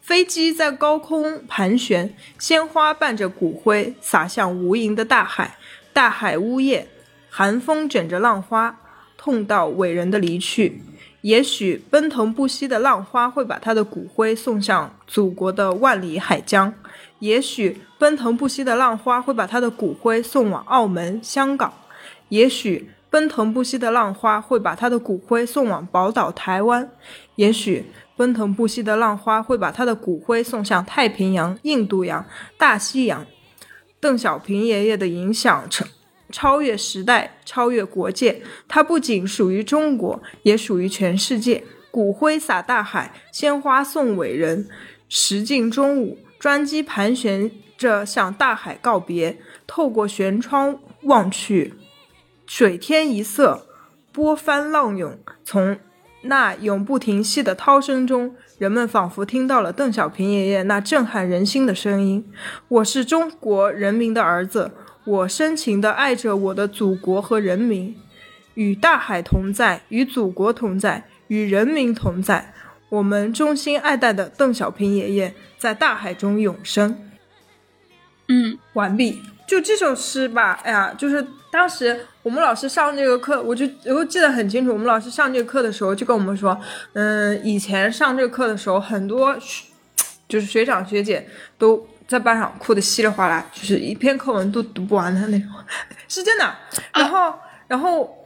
[0.02, 5.57] 飞机在高空盘旋，鲜花伴着骨灰洒向无垠的大海。
[5.94, 6.88] 大海呜咽，
[7.31, 8.78] 寒风卷着浪花，
[9.16, 10.83] 痛悼伟人的离去。
[11.22, 16.74] 也许奔腾不息的浪花会把他的骨灰送向祖国的万里海疆。
[17.20, 21.70] 也许奔腾不息的浪花会把他的骨灰送往澳门、香港；
[22.28, 26.85] 也许奔腾不息的浪花会把他的骨灰送往宝岛台湾；
[27.37, 32.24] 也许奔腾不息的浪花会把他的骨灰送向太平洋、印度洋、
[32.57, 33.26] 大西洋。
[34.00, 35.85] 邓小平爷爷的影响超
[36.31, 38.42] 超越时代，超越国界。
[38.68, 41.64] 他不仅属于中国，也属于全世界。
[41.90, 44.68] 骨灰洒大海，鲜花送伟人。
[45.09, 46.18] 时近中午。
[46.38, 51.74] 专机盘旋着向大海告别，透过舷窗望去，
[52.46, 53.66] 水天一色，
[54.12, 55.18] 波翻浪涌。
[55.44, 55.79] 从
[56.22, 62.29] 那永不停息的涛声中，人们仿佛听到了邓小平爷爷那震撼人心的声音
[62.68, 64.72] ：“我是中国人民的儿子，
[65.05, 67.96] 我深情地爱着我的祖国和人民，
[68.55, 72.53] 与大海同在，与祖国同在，与人民同在。
[72.88, 77.11] 我们衷心爱戴的邓小平爷爷。”在大海中永生。
[78.29, 79.20] 嗯，完毕。
[79.44, 84.72] 就这首诗吧，哎呀，就是当时我们老师上这个课，我就我记得很清楚。
[84.72, 86.57] 我们老师上这个课的时候就跟我们说，
[86.92, 89.37] 嗯，以前上这个课的时候，很多
[90.29, 95.48] 就是学长学姐都在班上哭的稀里哗啦，就是一篇课文都读不完的那种，
[96.07, 96.55] 是真的。
[96.94, 97.35] 然后，
[97.66, 98.16] 然后。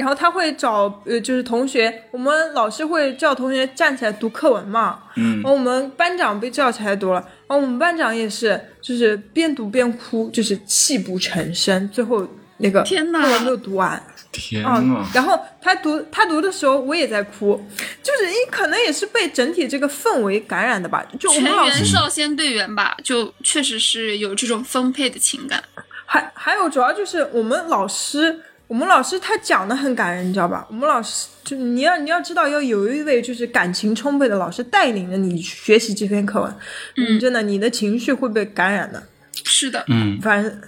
[0.00, 5.00] 然后他会找呃，就是同学，我们老师会叫同学站起来读课文嘛。
[5.16, 5.34] 嗯。
[5.34, 11.88] 然后我们班长被叫起来读了，然后我们班长也是，就是边读边哭，就是泣不成声。
[11.90, 14.02] 最后那个天呐课文没有读完。
[14.32, 15.10] 天呐啊，！
[15.12, 17.60] 然后他读他读的时候，我也在哭，
[18.00, 21.04] 就是你可能也是被整体这个氛围感染的吧。
[21.18, 25.60] 就我全们老师员少先队员吧，就确实是有这种丰沛的情感。
[26.06, 30.64] 还还有主要就是我们老师，我们老师他讲的很感人，你知道吧？
[30.70, 36.56] 我们老师就你要你要知道，要有一位就是感情充沛的老师带领着你学习这篇课文，
[36.96, 39.02] 嗯，真的你的情绪会被感染的。
[39.32, 40.60] 是的，嗯，反正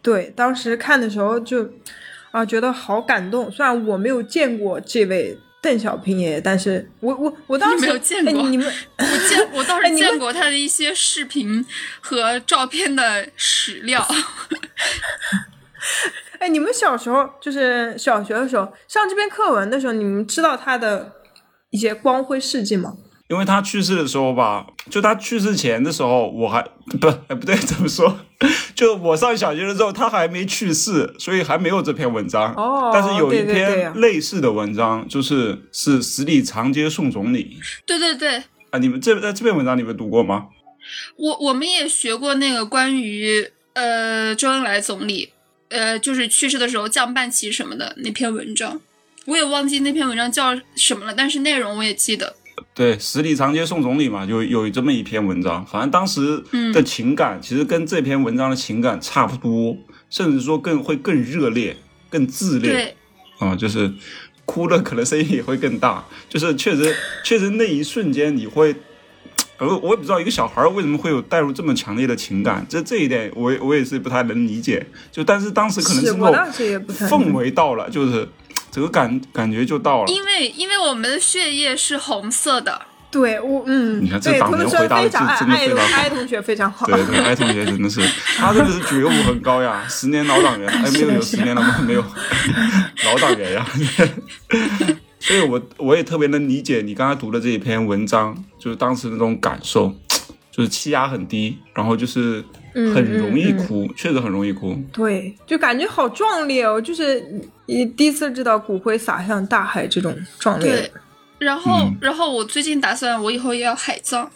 [0.00, 1.68] 对，当时看的时候就
[2.30, 3.50] 啊觉得好感动。
[3.50, 11.66] 虽然我没有见过这位邓小平爷爷，但是我我我当时没有见过 哎、你们我见我倒是见过他的一些视频
[12.00, 14.00] 和照片的史料。
[14.08, 14.16] 哎，
[16.50, 21.12] 你们小时候就是小学的时候上这篇课文的时候，你们知道他的
[21.70, 22.94] 一些光辉事迹吗？
[23.28, 26.62] 因为他去世的时候吧，就他去世前的时候，我还
[26.98, 28.18] 不哎不对， 怎么说？
[28.74, 32.54] 就我上小学的时候，他还没去世，所以还没有这篇文章。
[32.54, 38.78] 哦但是有一篇类似的文章，就是是十里长街送总理对对对，啊。
[38.78, 40.46] 你们这在这篇文章你们读过吗？
[41.18, 45.32] 我我们也学过那个关于呃周恩来总理
[45.68, 48.80] 呃就是去世的时候降半旗什么的那篇文章，
[49.26, 52.34] 我也忘记那篇文章叫什么了，但是内容我也记得。
[52.74, 59.76] 对，十里长街送总理嘛，有有这么一篇文章，反正当时的情感、其实跟这篇文章的情感差不多，
[60.10, 61.76] 甚至说更会更热烈、
[62.10, 62.96] 更炽烈对，
[63.38, 63.92] 啊、就是
[64.44, 68.74] 哭的可能声音也会更大，就是确实确实那一瞬间你会。
[69.58, 74.86] 呃，我也不知道一个小孩儿为什么会有带入这么强烈的情感，这这一点我也我也是不太能理解。
[75.10, 78.28] 就但是当时可能是那种我氛围到了，就是
[78.70, 80.12] 整个感感觉就到了。
[80.12, 86.86] 因为因为我们的血液是红色的，对我嗯，你看这对，党员回答的非常爱爱真的非常好爱同学非常好。
[86.86, 88.00] 对对，艾同学真的是，
[88.36, 91.78] 他真的是觉悟很高呀，十年老党员，哎，没有有十年了吗？
[91.84, 92.04] 没有，
[93.06, 93.66] 老党员呀。
[95.20, 99.92] 所以我我也特别能理解你刚才读的这一篇文章，就是当时那种感受，
[100.50, 104.76] 就是气压很低，然后就是很容易哭，确实很容易哭。
[104.92, 107.22] 对，就感觉好壮烈哦，就是
[107.66, 110.92] 你第一次知道骨灰撒向大海这种壮烈对。
[111.38, 114.28] 然后、嗯然后我最近打算我以后也要海葬，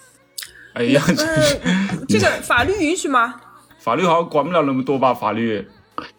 [0.75, 3.41] 哎呀，嗯，这个法律允许吗？
[3.79, 5.13] 法律好像管不了那么多吧？
[5.13, 5.67] 法律，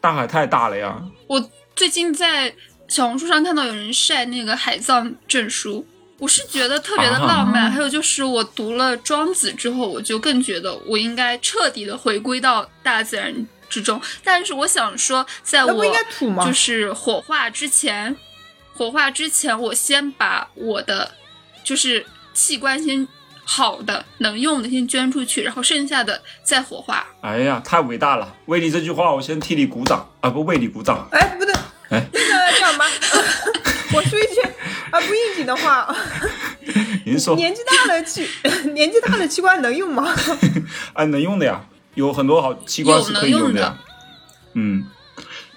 [0.02, 1.02] 大海太大了呀。
[1.28, 2.54] 我最近在
[2.94, 5.84] 小红书上看到有人晒那个海葬证书，
[6.20, 7.72] 我是觉得特别的浪漫。
[7.72, 13.34] 还有就是我读了《庄子》之后，我就更觉得我应该彻底的回归到大自然
[13.68, 14.00] 之中。
[14.24, 15.84] 但是我想说，在我？
[16.46, 18.16] 就是火化之前，
[18.76, 21.10] 火化之前，我先把我的
[21.64, 23.08] 就是器官先
[23.44, 27.08] 好的能用的先捐出去，然后剩下的再火化。
[27.22, 28.36] 哎呀，太伟大了！
[28.46, 31.08] 为你这句话，我先替你鼓掌啊，不为你鼓掌。
[31.12, 31.60] 哎，不对，哎
[32.12, 32.86] 那个叫什么？
[33.96, 34.42] 我说一句
[34.90, 35.96] 啊不应景的话，
[37.06, 38.28] 您说，年纪大了器
[38.74, 40.08] 年纪大的器官能用吗？
[40.94, 41.62] 哎，能用的呀，
[41.96, 43.78] 有很多好器官是可以用的呀。
[44.54, 44.84] 嗯，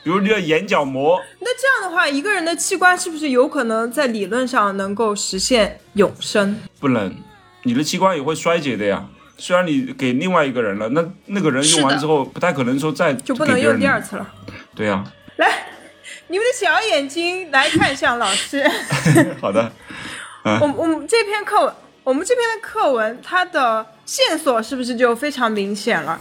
[0.03, 6.59] 比如你的眼角膜，那这样的话，一个人的器官是不是有可能在理论上能够实现永生？
[6.79, 7.15] 不能，
[7.63, 9.07] 你的器官也会衰竭的呀。
[9.39, 14.27] 虽然你给另外一个人了，那那个人用完之后，不太可能说再就不能用第二次了。
[14.75, 15.05] 对呀、
[15.37, 15.67] 来，
[16.29, 18.69] 你们的小眼睛来看向老师。
[19.41, 19.71] 好的，
[20.43, 26.21] 我我们这篇课文，我们这篇的课文，它的线索是不是就非常明显了？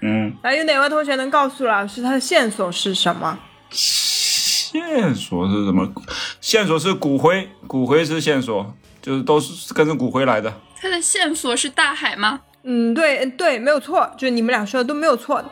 [0.00, 3.38] 嗯，来，有哪位同学能告诉老师它的线索是什么？
[3.70, 5.92] 线索是什么？
[6.40, 10.52] 线索是骨灰，骨灰是线索，就是都是跟着骨灰来的。
[10.80, 12.40] 它的线索是大海吗？
[12.64, 15.44] 嗯，对对，没有错，就是你们俩说的都没有错。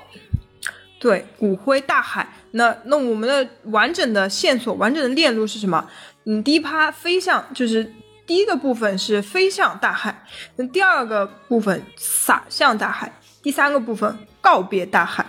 [1.01, 2.29] 对，骨灰大海。
[2.53, 5.89] 那那我们的完整的线索、完整的链路是什么？
[6.27, 7.93] 嗯，第一趴飞向，就是
[8.27, 10.25] 第一个部分是飞向大海，
[10.57, 13.11] 那第二个部分洒向大海，
[13.43, 15.25] 第三个部分告别大海。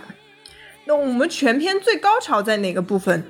[0.84, 3.24] 那我们全篇最高潮在哪个部分？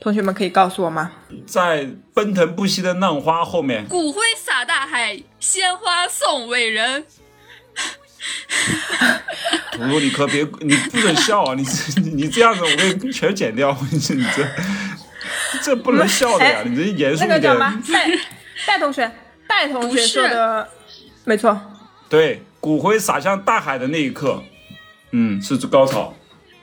[0.00, 1.10] 同学们可以告诉我吗？
[1.44, 7.04] 在奔腾不息的浪花后面，骨灰洒大海，鲜花送伟人。
[9.72, 11.54] 图图，你可别，你不准笑啊！
[11.54, 13.76] 你这你这样子，我给你全剪掉。
[13.90, 14.44] 你这你这
[15.62, 16.62] 这不能笑的呀！
[16.64, 17.28] 你这严肃一点。
[17.28, 17.82] 那个叫什么？
[17.92, 18.10] 戴
[18.66, 19.10] 戴同学，
[19.46, 20.68] 戴同学说的
[21.24, 21.60] 没错。
[22.08, 24.42] 对，骨灰洒向大海的那一刻，
[25.12, 26.14] 嗯，是高潮。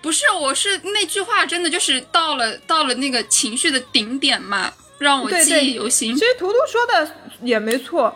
[0.02, 6.20] 不是，我是那句话真的就是到了到了那个情绪的顶点嘛，让我记忆犹新其。
[6.20, 7.12] 实图图说的
[7.42, 8.16] 也没错，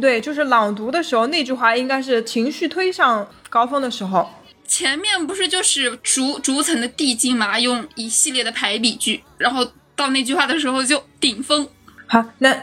[0.00, 4.28] 对，就是朗读的时候那句话应该是情绪推上高峰的时候，
[4.66, 11.68] 前面不是就是逐逐层的递进嘛，用一系列的排比句，然后到那句话的时候就顶峰。
[12.06, 12.50] 好，那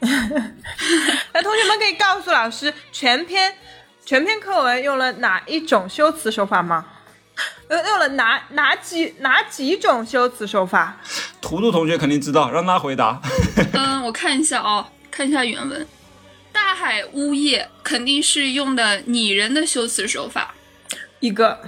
[0.00, 3.54] 那同学们可以告诉老师，全篇
[4.04, 6.86] 全篇课文用了哪一种修辞手法吗？
[7.70, 11.00] 用 用了哪哪几哪几种修辞手法？
[11.40, 13.20] 图图同学肯定知道，让他回答。
[13.72, 15.86] 嗯，我看一下啊，看一下原文。
[16.54, 20.54] 大海呜咽肯定是用的拟人的修辞手法，
[21.20, 21.60] 一个。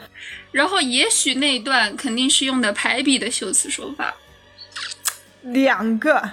[0.52, 4.14] 然后也许那段肯定是用的排比的修辞手法，
[5.42, 6.30] 两个。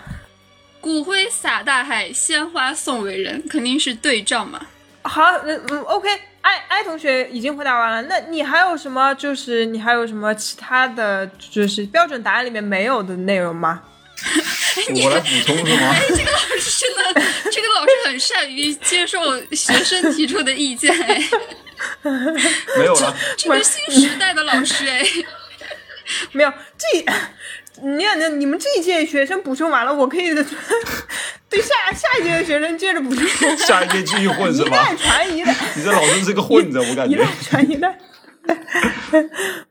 [0.79, 4.67] 骨灰撒大海，鲜花送伟人，肯定是对仗嘛。
[5.01, 6.07] 好，嗯嗯，OK。
[6.41, 9.13] 艾艾同学已经回答完了，那你还有什么？
[9.15, 13.81] 就是你还有什么其他的就是标准答案里面没有的内容吗？
[15.03, 15.95] 我来补充是吗？
[16.15, 17.21] 这个老师真的，
[17.51, 19.19] 这个老师很善于接受
[19.51, 21.21] 学生提出的意见哎。
[22.77, 25.05] 没有了，这个新时代的老师哎。
[26.31, 27.05] 没有这。
[27.81, 30.33] 你那你们这一届学生补充完了，我可以
[31.49, 33.57] 对下下一届的学生接着补充。
[33.57, 34.89] 下一届继续混是吧？
[34.93, 35.55] 一代传一代。
[35.75, 37.15] 你这老师是个混子，我感觉。
[37.15, 37.97] 一代传一代。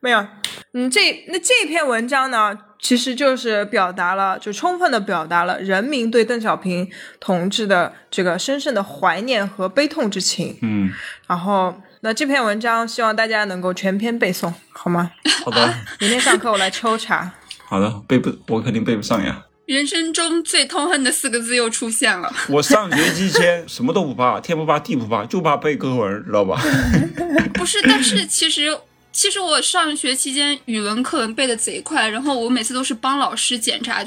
[0.00, 0.26] 没有，
[0.74, 2.52] 嗯，这那这篇文章呢，
[2.82, 10.58] 其实就是表达了，就充分的表达了人民对邓小平同志的这个深深的怀念和悲痛之情。
[10.60, 10.90] 嗯。
[11.28, 15.12] 然后，那这篇文章希望大家能够全篇背诵，好吗？
[15.44, 15.72] 好的。
[16.00, 17.32] 明天上课我来抽查。
[17.64, 19.46] 好的，背不，我肯定背不上呀。
[19.66, 22.30] 人生中最痛恨的四个字又出现了。
[22.48, 26.60] 我上学期间什么都不怕，天不怕地不怕，就怕背课文，知道吧？
[27.54, 28.76] 不是，但是其实
[29.12, 34.02] 其实我上学期间语文课文背的贼快，然后我每次都是帮老师检查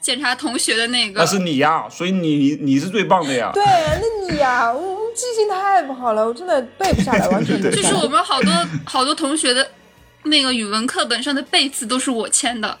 [0.00, 1.20] 检查同学的那个。
[1.20, 3.52] 那是你呀，所以你你是最棒的呀。
[3.54, 8.52] 对，那你呀，我记性太不好了，我真的背不下来， 完全就是我们好多
[8.84, 9.70] 好多同学的
[10.24, 12.78] 那个语文课本上的背字都是我签的。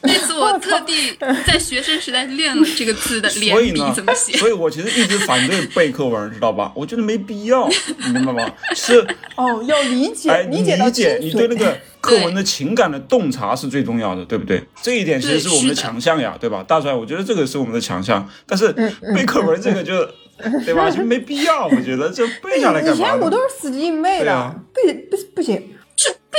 [0.02, 1.14] 那次我特地
[1.46, 6.72] 在学生时代练了这个字的 连笔怎么写，所以我其实一直反对背课文，知道吧？
[6.74, 8.50] 我觉得没必要，你明白吗？
[8.74, 14.62] 是 哦，要理解，理解理解，你对那个课文的情感的洞察是最重要的，对不对？
[14.80, 16.64] 这一点其实是我们的强项呀，对吧？
[16.66, 18.72] 大帅，我觉得这个是我们的强项，但是
[19.14, 20.08] 背课文这个就，
[20.64, 20.90] 对吧？
[20.90, 22.94] 就没必要，我觉得这背下来干嘛？
[22.94, 25.62] 以前我都是死记硬背的，背不不行。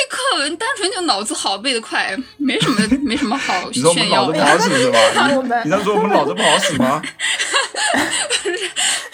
[0.02, 3.84] 这背课文单纯就脑子好，背得快，没什么 没什么好炫耀。
[3.84, 5.00] 你说我们脑子不好使是吧？
[5.64, 7.02] 你在说我们脑子不好使吗？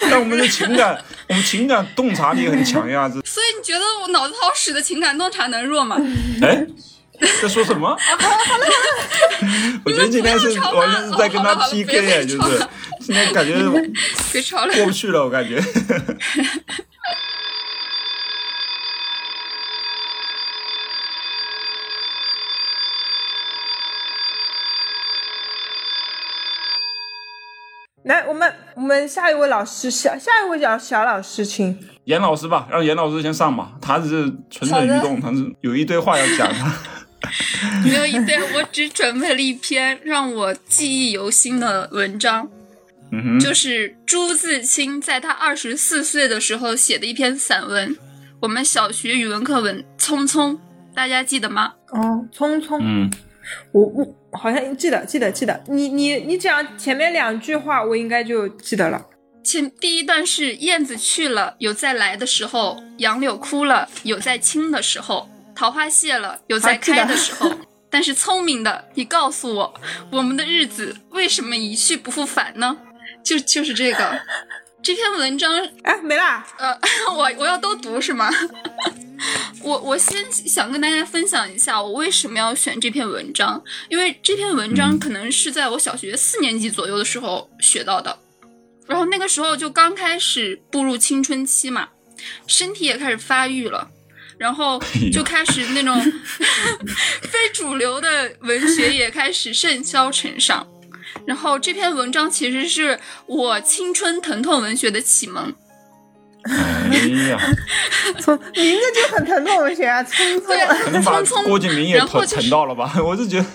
[0.10, 3.08] 但我们的情感，我们情感洞察力很强呀。
[3.08, 5.98] 这所以你觉得我脑子好使的情感洞察能弱吗？
[6.40, 6.66] 哎，
[7.42, 7.94] 在说什么？
[9.84, 12.66] 我觉得今天是完全是在跟他 PK 就是
[13.00, 15.62] 今天感觉过不去了，我感觉。
[28.08, 33.72] 来，我们我们下一位老师，下下一位小小老师，请严老师吧，让严老师先上吧。
[33.82, 36.72] 他是蠢蠢欲动，他是有一堆话要讲的。
[37.84, 42.48] 没有一堆，我只准备了一篇让我记忆犹新的文章，
[43.12, 47.94] 嗯，就是朱自清在他二十四岁的时候写的一篇散文，
[48.40, 50.52] 我们小学语文课文《匆匆》，
[50.94, 51.74] 大家记得吗？
[51.90, 53.10] 哦，匆匆，嗯。
[53.72, 59.06] 我我好像记得记得记得，你你你讲前面两句话，我应该就记得了。
[59.42, 67.50] 前第一段是燕子去了，有再来的时候；杨柳枯了，有再青的时候；桃花谢了，有再开的时候。
[67.90, 69.74] 但是聪明的，你告诉我，
[70.12, 72.76] 我们的日子为什么一去不复返呢？
[73.24, 74.20] 就就是这个
[74.88, 76.46] 这篇文章，哎，没啦。
[76.56, 76.74] 呃，
[77.14, 78.30] 我我要都读是吗？
[79.60, 88.18] 我我先想跟大家分享一下我为什么要选这篇文章，因为这篇文章可能是在我小学四年级左右的时候学到的，
[88.86, 91.90] 然后那个时候就刚开始步入青春期嘛，
[92.46, 93.90] 身体也开始发育了，
[94.38, 94.82] 然后
[95.12, 96.00] 就开始那种
[97.28, 100.66] 非主流的文学也开始甚嚣尘上，
[101.26, 105.52] 然后这篇文章其实是我青春疼痛文学的启蒙。
[106.44, 106.96] 哎
[107.28, 107.38] 呀，
[108.20, 112.94] 从名字就很疼痛文学啊，匆匆，可能把郭敬明也疼疼到了吧？
[113.04, 113.46] 我就觉得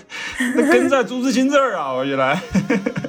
[0.54, 2.40] 那跟在朱自清这儿啊， 我原来。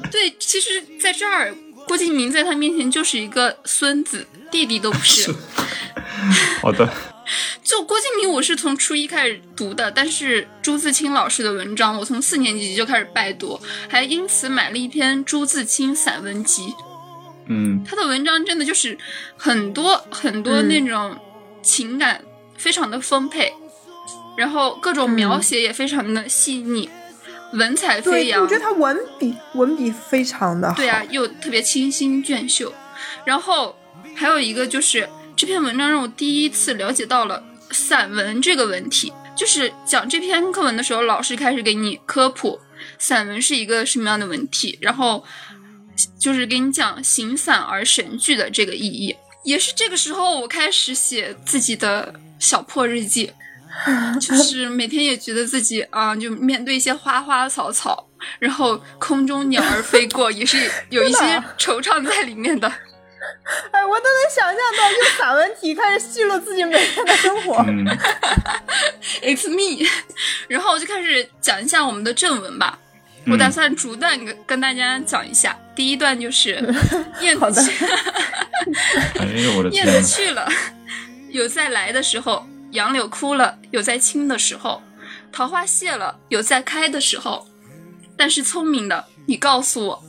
[0.09, 1.53] 对，其实在这儿，
[1.87, 5.31] 郭敬明在他面前就是一个孙子，弟弟都不是。
[6.61, 6.89] 好的。
[7.63, 13.59] 就郭敬明，我是从初一开始读的，但是朱自清老师的文章，我从四年级就开始拜读，
[13.89, 16.73] 还因此买了一篇朱自清散文集。
[17.47, 18.97] 嗯，他的文章真的就是
[19.37, 21.15] 很多很多那种
[21.61, 22.21] 情感
[22.57, 23.53] 非常的丰沛，
[24.37, 26.89] 然后各种描写也非常的细腻，
[27.53, 28.41] 文采飞扬。
[28.41, 30.75] 我觉得他文笔文笔非常的好。
[30.75, 32.73] 对啊，又特别清新隽秀。
[33.25, 33.75] 然后
[34.15, 39.11] 还有一个就是这篇文章让我第一次了解到了散文这个文体。
[39.35, 42.61] 就是讲这篇课文的时候，老师开始给你科普
[42.97, 45.25] 散文是一个什么样的文体，然后
[46.17, 49.13] 就是给你讲形散而神聚的这个意义。
[49.43, 53.29] 也是这个时候，我开始写自己的小破日记，
[54.21, 58.07] 就是每天也觉得自己啊，就面对一些花花草草，
[58.39, 62.71] 然后空中鸟儿飞过，也是有一些惆怅在里面的。
[63.71, 67.57] 哎，我都能想象到用散文体开始记录自己每天的生活。
[69.21, 69.87] It's me，
[70.47, 72.79] 然后我就开始讲一下我们的正文吧。
[73.27, 75.57] 我打算逐段跟跟大家讲一下。
[75.75, 76.51] 第一段就是
[77.21, 77.85] 燕子去，
[79.71, 80.47] 燕子去了，
[81.29, 84.81] 有在来的时候；杨柳枯了，有在青的时候；
[85.31, 87.47] 桃花谢了，有在开的时候。
[88.17, 90.03] 但是聪明的，你告诉我，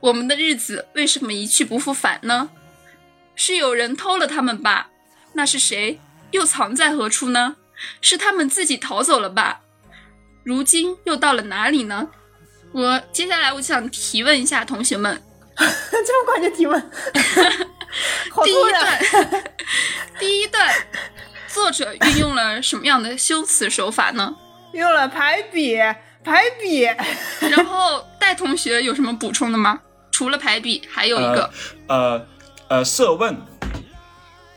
[0.00, 2.50] 我们的日子为什么一去不复返呢？
[3.34, 4.90] 是有人偷了他们吧？
[5.34, 6.00] 那是谁？
[6.30, 7.56] 又藏在何处呢？
[8.00, 9.60] 是他们自己逃走了吧？
[10.44, 12.08] 如今又到了哪里呢？
[12.72, 15.22] 我接下来我想提问一下同学们，
[15.56, 16.80] 这么快就提问？
[18.44, 18.98] 第一段，
[20.18, 20.74] 第一段，
[21.48, 24.36] 作者运用了什么样的修辞手法呢？
[24.72, 25.78] 用了排比，
[26.22, 26.82] 排比。
[27.48, 29.80] 然后戴同学有什么补充的吗？
[30.16, 31.50] 除了排比，还有一个，
[31.88, 32.26] 呃
[32.68, 33.36] 呃，设问。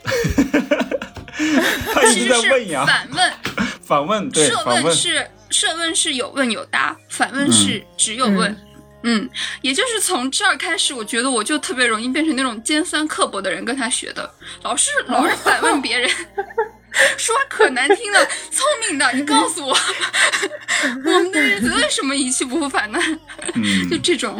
[1.92, 2.48] 他其实是
[2.86, 3.32] 反问，
[3.84, 8.56] 反问对，设问是设问是有问有答，反问是只有问。
[9.02, 9.28] 嗯，
[9.60, 14.32] 也就是从这儿开始，我觉得我就特别容易变成那种尖酸刻薄的人，跟他学的，
[14.62, 16.10] 老是老是反问别人，
[17.16, 19.76] 说可难听了，聪明的，你告诉我，
[21.04, 22.98] 我们的日子为什么一去不复返呢？
[23.90, 24.38] 就这种。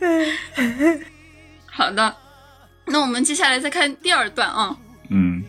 [1.66, 2.16] 好的，
[2.86, 4.76] 那我们接下来再看第二段啊。
[5.10, 5.44] 嗯。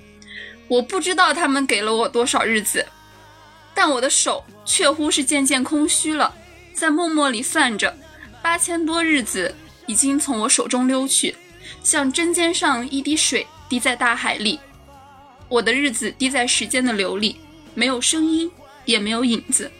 [0.67, 2.84] 我不知道他们给了我多少日子，
[3.76, 6.34] 但我的手却乎是渐渐空虚了，
[6.73, 7.95] 在默默里算着，
[8.41, 9.55] 八千多日子
[9.86, 11.36] 已经从我手中溜去，
[11.84, 14.59] 像针尖上一滴水滴在大海里。
[15.47, 17.39] 我的日子滴在时间的流里，
[17.73, 18.51] 没有声音，
[18.85, 19.71] 也没有影子，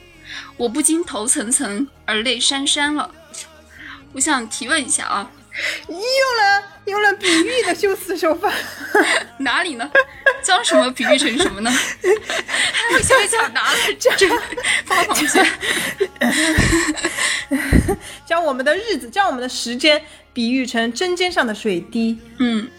[0.58, 3.12] 我不禁头层层而泪潸潸了。
[4.14, 5.32] 我想提问一下啊。
[5.88, 8.52] 你用了用了比喻的修辞手法，
[9.40, 9.90] 哪里呢？
[10.44, 11.72] 将什么比喻成什么呢？
[11.72, 14.28] 还有小抢答了，这
[14.84, 15.48] 发同学，
[18.28, 20.04] 将我们的日子，将我们的时间
[20.34, 22.20] 比喻成针尖上的水滴。
[22.40, 22.70] 嗯，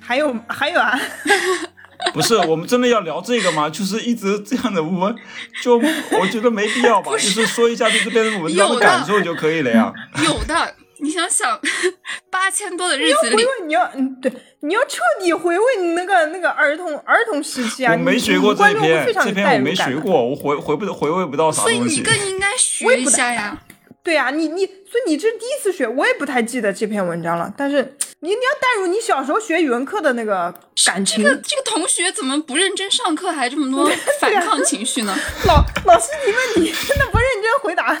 [0.00, 0.98] 还有还有啊，
[2.12, 3.70] 不是，我们真的要聊这个吗？
[3.70, 5.14] 就是一直这样的问，
[5.62, 5.76] 就
[6.20, 9.92] 我觉得没必要吧，就是说一下对这篇文章的感受就可以了呀。
[10.24, 10.74] 有的。
[10.98, 11.60] 你想想，
[12.30, 17.92] 八千多的日子里，你要回味，你要嗯，对，你要彻底回味你那个那个儿童儿童时期啊！
[17.92, 21.78] 我没学过这篇，这篇我没学过，我回回不回味不到啥东西。
[21.78, 23.58] 所以你更应该学一下呀。
[24.04, 27.52] 对呀，你你，所以你这是第一次学，我也不太记得这篇文章了。
[27.56, 31.24] 但是你你要带入你小时候学语文课的那个感情。
[31.24, 33.90] 这个这个同学怎么不认真上课，还这么多
[34.20, 35.16] 反抗情绪呢？
[35.48, 37.98] 老老师提问你，真的不认真回答。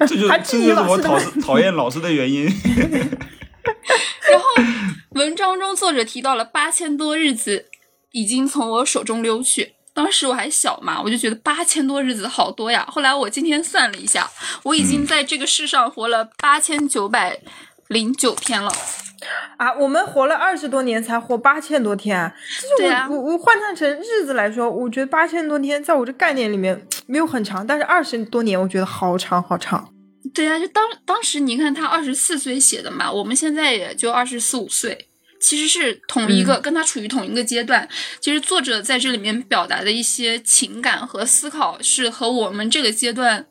[0.00, 2.46] 这就这就是我讨讨厌老师的原因。
[4.30, 4.46] 然后
[5.10, 7.66] 文章中作者提到了八千多日子
[8.12, 12.86] 已经从我手中溜去，当时我还小嘛，我就觉得八千多日子好多呀。
[12.88, 14.30] 后来我今天算了一下，
[14.62, 17.36] 我已经在这个世上活了八千九百
[17.88, 18.70] 零九天了。
[19.56, 22.32] 啊，我们活了二十多年才活八千多天，
[22.78, 29.92] 就是我我我换算成日子来说，我觉得八千多天在我这概念里面没有很长，但是二十多年我觉得好长好长。
[30.32, 35.07] 对呀，就当当时你看他二十四岁写的嘛，我们现在也就二十四五岁，
[35.40, 37.88] 其实是同一个跟他处于同一个阶段。
[38.20, 43.46] 其实作者在这里面表达的一些情感和思考是和我们这个阶段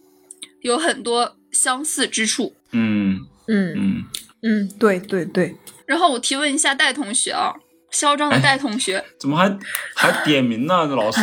[0.62, 2.56] 有很多相似之处。
[2.72, 4.06] 嗯嗯嗯。
[4.44, 5.56] 嗯，对对对。
[5.88, 7.52] 然后我提问一下戴同学啊，
[7.92, 9.58] 嚣张的戴同学，怎么还
[9.96, 10.86] 还点名呢？
[10.86, 11.22] 老师，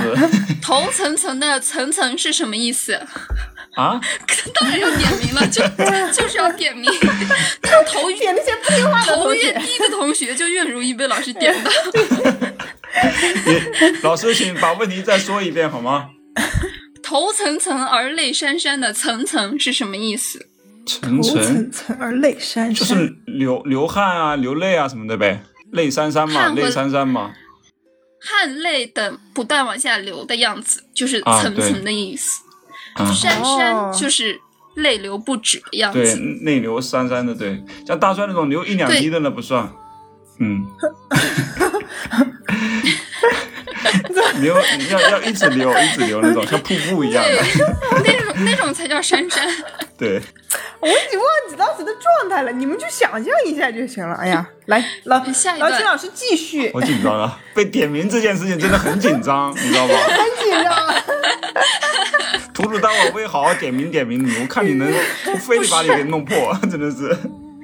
[0.61, 3.01] 头层层的层层是什么意思？
[3.75, 4.01] 啊？
[4.61, 5.63] 当然要点名了，就
[6.13, 6.91] 就是要点名。
[7.63, 11.71] 那个头点那些不听话的头越低的同学，就越容易被老师点到。
[14.03, 16.11] 老师，请把问题再说一遍好吗？
[17.03, 20.49] 头层层而泪潸潸的层层是什么意思？
[20.87, 27.33] 层层层而泪潸潸，就是流流汗啊，流泪啊什么的呗，泪潸潸嘛，泪潸潸嘛。
[28.21, 32.43] 汗泪等不断往下流的样子，就是层层的意思。
[32.97, 34.41] 潸潸就是
[34.75, 36.01] 泪流不止的样子。
[36.01, 36.15] 对，
[36.45, 39.71] 泪流潸潸的，对，像大帅那种流一两滴的那不算。
[40.39, 40.65] 嗯。
[44.41, 44.57] 流
[44.91, 47.31] 要要一直流一直流那种，像瀑布一样的。
[48.05, 49.41] 那种那种才叫潸潸。
[49.97, 50.21] 对。
[50.81, 54.15] 我已经忘记当时的状态了，你们就想象一下就行了。
[54.17, 55.25] 哎呀，来老老
[55.71, 56.71] 秦老师继续。
[56.75, 59.95] 我紧张了，被点名这件事情真的很紧张，你知道吧？
[60.09, 60.75] 很紧张。
[62.65, 64.93] 图图待会儿会好好点名点名你，我看你能
[65.41, 67.17] 非得把你给弄破， 真的是。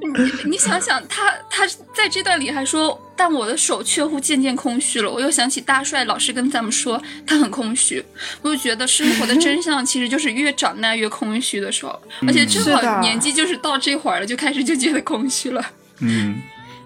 [0.02, 5.10] 你你想想，他他在这段里还说，但我的手却乎渐渐空虚了。
[5.10, 8.02] 我又想起大帅老师跟咱们说，他很空虚。
[8.42, 15.64] 我就觉得生活的真相其实就是越长大越空虚的时候，而且正好年纪就是到这会儿了，就开始就觉得空虚了。
[16.00, 16.40] 嗯。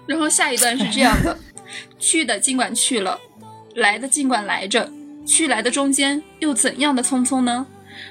[0.05, 1.35] 然后下一段是这样的：
[1.97, 3.19] 去的尽管去了，
[3.75, 4.91] 来的尽管来着，
[5.25, 7.65] 去来的中间又怎样的匆匆呢？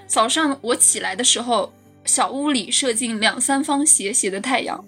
[0.06, 1.72] 早上我起来的时候，
[2.04, 4.84] 小屋里射进两三方斜斜的太阳。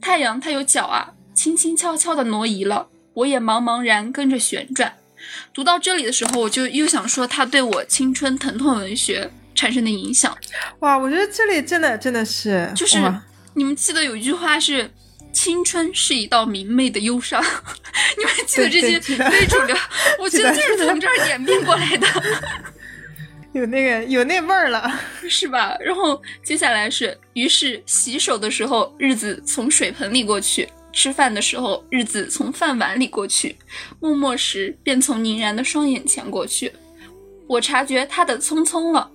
[0.00, 4.94] 太阳它有脚啊，轻轻悄悄地挪移了，我也茫茫然跟着旋转。
[5.54, 10.36] 读到这里的时候，我就又想说，他对我青春疼痛文学产生的影响。
[10.80, 12.98] 哇，我觉得这里真的真的是，就是
[13.54, 14.90] 你们记得有一句话是
[15.32, 17.40] “青春是一道明媚的忧伤”，
[18.18, 19.76] 你们记得这句非主流？
[20.18, 22.06] 我觉得就是从这儿演变过来的。
[23.54, 24.90] 有那个有那味儿了，
[25.28, 25.76] 是吧？
[25.78, 33.54] 然后接下来是，于是洗手的时候，日子从水盆里过去；吃饭的时候，日子从饭碗里过去；
[34.00, 36.72] 默默时，便从凝然的双眼前过去。
[37.46, 39.10] 我察觉他的匆匆了，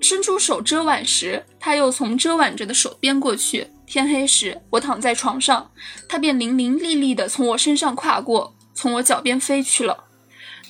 [0.00, 3.66] 伸出手遮挽时，他又从遮挽着的手边过去。
[3.86, 5.70] 天黑时，我躺在床上，
[6.08, 10.04] 他便伶伶俐俐地从我身上跨过，从我脚边飞去了。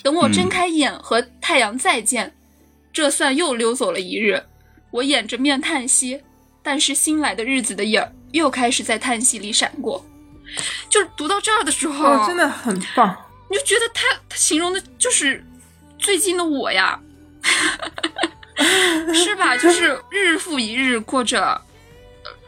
[0.03, 2.35] 等我睁开眼和太阳再见。
[2.95, 4.41] 这算又溜走了一日，
[4.93, 6.23] 我掩着面叹息，
[6.63, 10.07] 但是新来的日子的影儿又开始在叹息里闪过。
[10.89, 13.17] 就是读到这儿的时候，真的很棒，
[13.51, 15.45] 你就觉得他他形容的就是
[15.99, 17.01] 最近的我呀，
[19.13, 19.57] 是吧？
[19.57, 21.61] 就是日复一日过着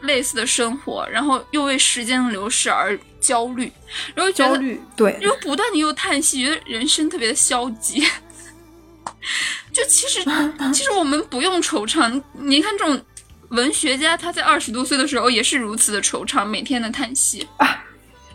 [0.03, 3.69] 类似的生活，然后又为时间的流逝而焦虑，
[4.15, 8.07] 然后焦虑，对，又不断的又叹息，觉得人生特别的消极。
[9.77, 10.23] 就其实，
[10.73, 12.19] 其实我们不用惆怅。
[12.33, 12.99] 你看，这种
[13.49, 17.47] 文学家，他在二十多岁的时候也是如此的惆怅，每天的叹息。
[17.57, 17.85] 啊，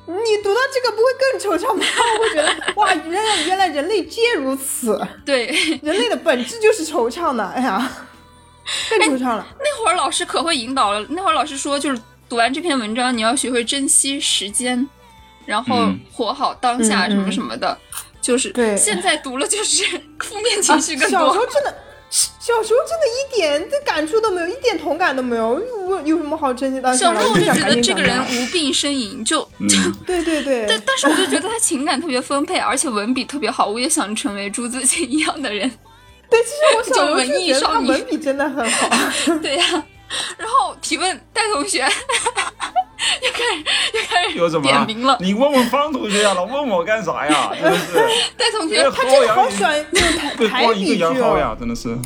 [0.06, 1.84] 你读到这个不会更惆怅吗？
[2.14, 5.04] 我会觉得，哇，原来原来人类皆如此。
[5.26, 5.46] 对，
[5.82, 7.44] 人类的本质就是惆怅的。
[7.44, 7.90] 哎呀，
[8.88, 9.44] 更惆怅了。
[9.58, 11.04] 那会儿老师可会引导了。
[11.10, 14.88] 那会儿老师说，就是读完这篇文章，你要学会珍惜时间，
[15.44, 17.76] 然后活好当下，什么什么的。
[18.22, 19.84] 就是对，现在读了就是
[20.20, 21.18] 负面情绪更多。
[21.18, 21.74] 小时候真的，
[22.08, 25.60] 小时候真的一点的感触都没有，一点同感都没有。
[25.88, 26.96] 我有什么好珍惜的？
[26.96, 30.64] 小时候我就觉得这个人无病呻吟，就就对 对对。
[30.70, 33.66] 但但是我就觉得他情感特别丰沛，而且文笔特别好。
[33.66, 35.70] 我也想成为朱自清一样的人。
[36.30, 38.88] 对，其实我小时候文艺少女，文笔真的很好。
[39.42, 39.84] 对呀。
[40.38, 45.16] 然后提问戴同学，又开始又开始有什么点名了？
[45.20, 47.50] 你问问方同学呀，老问我干啥呀？
[47.54, 47.94] 真的是
[48.36, 51.02] 戴同学，他真的好喜欢用台笔句
[51.38, 51.96] 呀，真的是。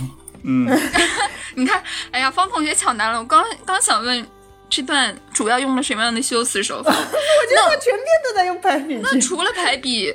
[0.48, 0.66] 嗯，
[1.56, 1.82] 你看，
[2.12, 3.18] 哎呀，方同学抢答了。
[3.18, 4.24] 我刚刚想问，
[4.70, 6.90] 这段主要用了什么样的修辞手法？
[6.94, 9.00] 我觉得全篇都在用排比。
[9.02, 10.14] 那除了排比，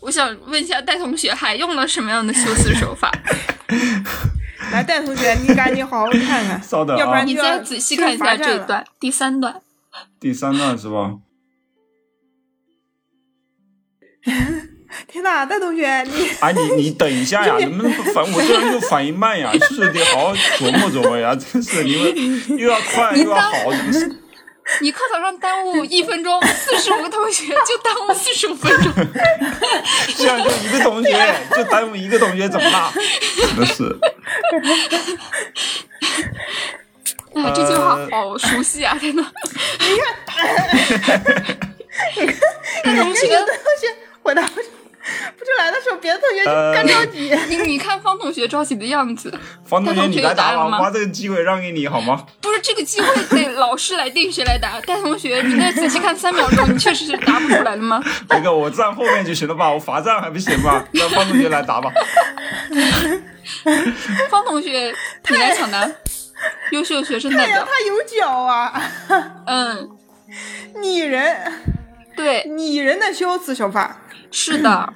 [0.00, 3.12] 我想问一下戴同学，还用了什么样的修辞手法？
[4.72, 9.60] 来，戴同学，你赶紧好好看看， 稍等啊，要不然你再仔细看一下这一段，第三段，
[10.20, 11.14] 第三段是吧？
[15.06, 19.52] 天哪，戴同学，你啊，你你等一下呀，能不能反我这人又反应慢呀？
[19.52, 24.22] 就是得好好琢磨琢磨呀，真是你们又要快又要好，真是。
[24.80, 28.92] 你课堂上耽误一分钟，四十五个同学就耽误四十五分钟。
[30.16, 31.10] 这样就一个同学
[31.56, 32.92] 就耽误一个同学，怎么啦？
[33.36, 33.84] 真的是。
[37.34, 38.96] 哎，这句话好熟悉啊！
[38.98, 39.24] 天呐。
[39.80, 40.06] 你看，
[42.16, 44.42] 你看，同学，同学回答。
[45.36, 47.34] 不出来的时候，别的同学就更着急。
[47.48, 49.32] 你你看方同学着急的样子。
[49.64, 50.78] 方同学，你来答吗？
[50.78, 52.24] 把这个机会让给你好吗？
[52.40, 54.80] 不是这个机会得老师来定谁来答。
[54.80, 58.02] 戴同学，你再仔细看三秒钟，你确实是答不出来了吗？
[58.28, 59.72] 那个我站后面就行了吧？
[59.72, 60.84] 我罚站还不行吗？
[60.92, 61.90] 让方同学来答吧。
[64.30, 64.94] 方同学，
[65.28, 65.88] 你来抢答。
[66.70, 67.66] 优秀学生代表。
[67.66, 68.80] 他有脚啊。
[69.46, 69.90] 嗯。
[70.80, 71.36] 拟人。
[72.18, 72.44] 对。
[72.56, 73.96] 拟人的修辞手法。
[74.30, 74.92] 是的。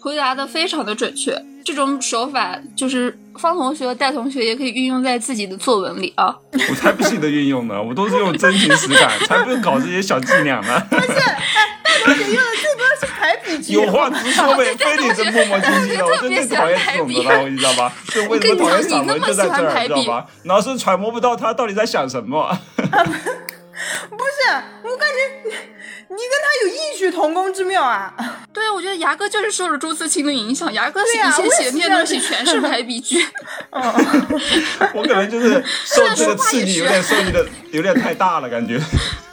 [0.00, 1.36] 回答的非常的准确。
[1.64, 6.32] 这种手法就是方同学和戴同学也可以运用在自己的作文里啊。
[6.52, 10.80] 我才不记得运用呢，我都是用真情实感， 才不用搞这些小伎俩呢。
[10.88, 13.72] 不是，戴同学用的最多是排比句。
[13.72, 17.92] 有话直说呗，非得是磨磨唧唧的， 我真最讨厌这种的了，你知道吧？
[18.14, 20.26] 就为什么讨厌散文就在这儿，你知道吧？
[20.44, 22.56] 老是揣摩不到他到底在想什么。
[24.10, 28.14] 不是，我感觉你你跟他有异曲同工之妙啊。
[28.52, 33.22] 对，我觉得牙哥就是受了朱自清的影响，牙哥以前写那些东西全是排比句。
[33.70, 38.80] 我可能就是受这个刺激有点 受益的有点太大了，感觉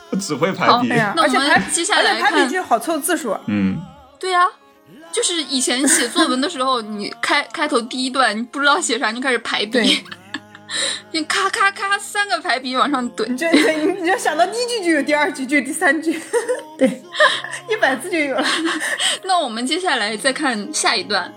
[0.09, 0.89] 我只会排比。
[0.89, 3.37] 那我们接下来，排比句好凑字数。
[3.47, 3.79] 嗯，
[4.19, 4.45] 对呀，
[5.13, 10.03] 就是以前写作文的时候，你开开头第一段你不知道写啥，你开始排比。
[11.11, 13.47] 你咔咔咔三个排比往上怼，你就
[14.01, 16.19] 你就想到第一句就有第二句，就有第三句，
[16.78, 17.01] 对，
[17.69, 18.45] 一百字就有了。
[19.24, 21.34] 那我们接下来再看下一段，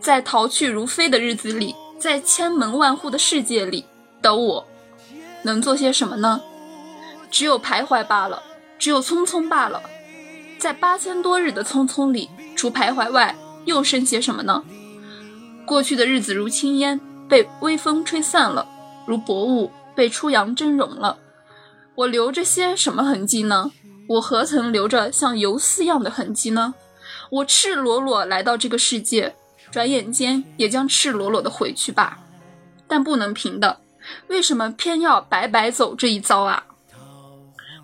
[0.00, 3.86] 在逃去如飞的日子里，在千门万户的世界里
[4.20, 4.66] 的我，
[5.42, 6.42] 能做些什么呢？
[7.30, 8.42] 只有徘徊罢了，
[8.78, 9.82] 只有匆匆罢了。
[10.58, 13.34] 在八千多日的匆匆里，除徘徊外，
[13.64, 14.62] 又剩些什么呢？
[15.64, 17.00] 过去的日子如轻烟。
[17.32, 18.68] 被微风吹散了，
[19.06, 21.16] 如薄雾被初阳蒸融了。
[21.94, 23.70] 我留着些什么痕迹呢？
[24.06, 26.74] 我何曾留着像游丝样的痕迹呢？
[27.30, 29.34] 我赤裸裸来到这个世界，
[29.70, 32.18] 转眼间也将赤裸裸的回去吧。
[32.86, 33.80] 但不能平的，
[34.26, 36.62] 为什么偏要白白走这一遭啊？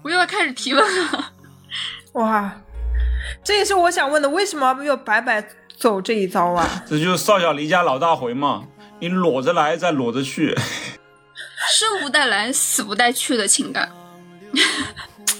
[0.02, 1.32] 我又要开始提问了。
[2.12, 2.52] 哇，
[3.42, 5.42] 这也是我想问的，为什么要白白
[5.78, 6.84] 走这一遭啊？
[6.86, 8.64] 这就是少小离家老大回嘛。
[9.00, 10.54] 你裸着来，再裸着去，
[11.70, 13.90] 生不带来，死不带去的情感，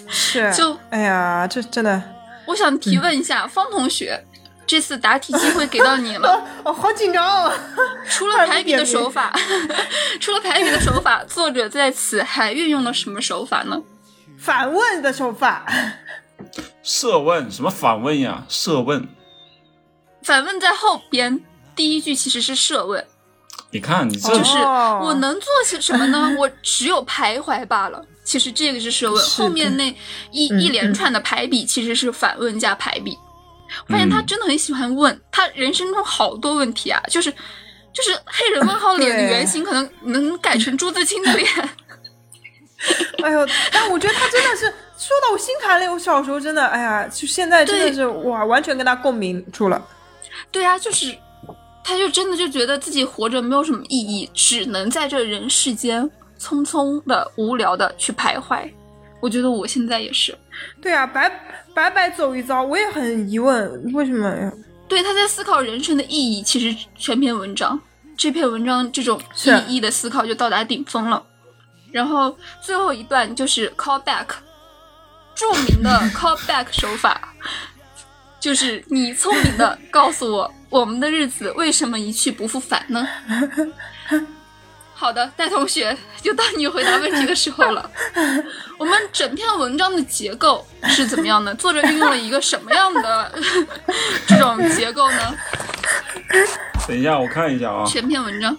[0.08, 2.02] 是 就哎呀，这真的。
[2.46, 4.24] 我想提问一下方同学，
[4.66, 7.52] 这次答题机会给到你了，我 好紧张啊！
[8.08, 9.32] 除了排比的手法，
[10.20, 13.82] 除了排比的手法，作者在此还运用了什么手法呢？
[14.38, 15.66] 反问的手法。
[16.82, 18.44] 设问什么反问呀？
[18.48, 19.06] 设问。
[20.22, 21.40] 反问在后边，
[21.74, 23.04] 第一句其实是设问。
[23.70, 26.34] 你看，你这就是我能做些什么呢？
[26.38, 28.02] 我只有徘徊罢了。
[28.24, 29.94] 其实这个是设问，后面那
[30.30, 33.16] 一一连串的排比其实是反问加排比。
[33.86, 37.30] 我发现他真的很喜欢问，他人生中好多问题啊，就是
[37.92, 41.46] 就是黑人问号 脸的原型可能能改成朱自清的脸。
[43.22, 44.64] 哎呦，但我觉得他真的是
[44.96, 45.86] 说到我心坎里。
[45.86, 49.86] 我小时候真的，哎呀，就现在真的是哇，完全跟他共鸣住了。
[50.50, 51.14] 对啊，就是。
[51.88, 56.02] 他就真的就觉得自己活着没有什么意义，只能在这人世间
[56.38, 58.70] 匆匆的、无聊的去徘徊。
[59.22, 60.36] 我觉得我现在也是。
[60.82, 61.30] 对啊，白
[61.72, 64.52] 白白走一遭，我也很疑问，为什么呀？
[64.86, 66.42] 对，他在思考人生的意义。
[66.42, 67.80] 其实全篇文章，
[68.18, 69.18] 这篇文章这种
[69.66, 71.24] 意义的思考就到达顶峰了。
[71.90, 74.26] 然后最后一段就是 call back，
[75.34, 77.34] 著名的 call back 手法。
[78.40, 83.06] 就是你聪明的告诉我，我们的日子为什么一去不复返呢？
[84.94, 87.90] 好的，戴同学，就到你回答问题的时候了。
[88.76, 91.54] 我们整篇文章的结构是怎么样的？
[91.54, 93.32] 作者运用了一个什么样的
[94.26, 95.36] 这种结构呢？
[96.86, 97.84] 等一下，我看一下啊。
[97.86, 98.56] 全篇文章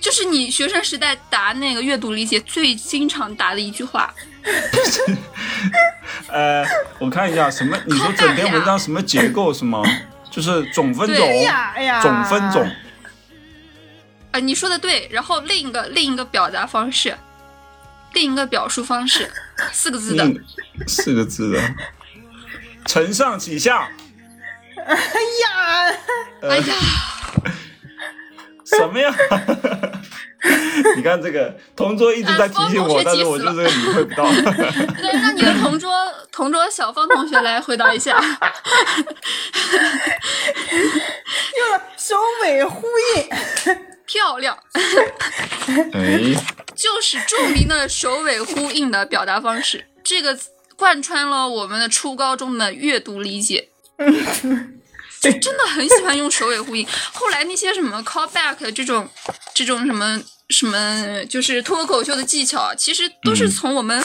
[0.00, 4.12] 就是你学生时代答那个阅读理解最经常答的一句话。
[6.28, 6.64] 呃，
[6.98, 7.78] 我看一下什么？
[7.86, 9.82] 你说整篇文章什么结构是吗？
[10.30, 11.28] 就是总分总，
[12.02, 12.70] 总分总。
[14.32, 15.08] 啊，你说的对。
[15.12, 17.14] 然后另一个另一个表达方式，
[18.14, 19.30] 另一个表述方式，
[19.72, 20.24] 四个字的，
[20.86, 21.60] 四个字的，
[22.86, 23.90] 承上启下。
[24.84, 25.96] 哎呀，
[26.42, 26.74] 哎呀，
[28.64, 29.14] 什么呀？
[30.96, 34.24] 你看这个同桌一直在提醒我，但是我就是理会不到。
[34.98, 35.92] 对，让你的同桌
[36.32, 38.20] 同桌小方同学来回答一下。
[41.58, 42.86] 用了首尾呼
[43.16, 43.28] 应，
[44.04, 44.58] 漂亮。
[45.92, 46.18] 哎，
[46.74, 50.36] 就是著名的首尾呼应的表达方式，这个
[50.76, 53.68] 贯穿了我们的初高中的阅读理解。
[55.22, 56.86] 就真的很喜欢用首尾呼应。
[57.12, 59.08] 后来那些什么 call back 这种
[59.54, 60.20] 这种什么。
[60.48, 64.04] 什么就是脱口秀的技巧，其实都是从我们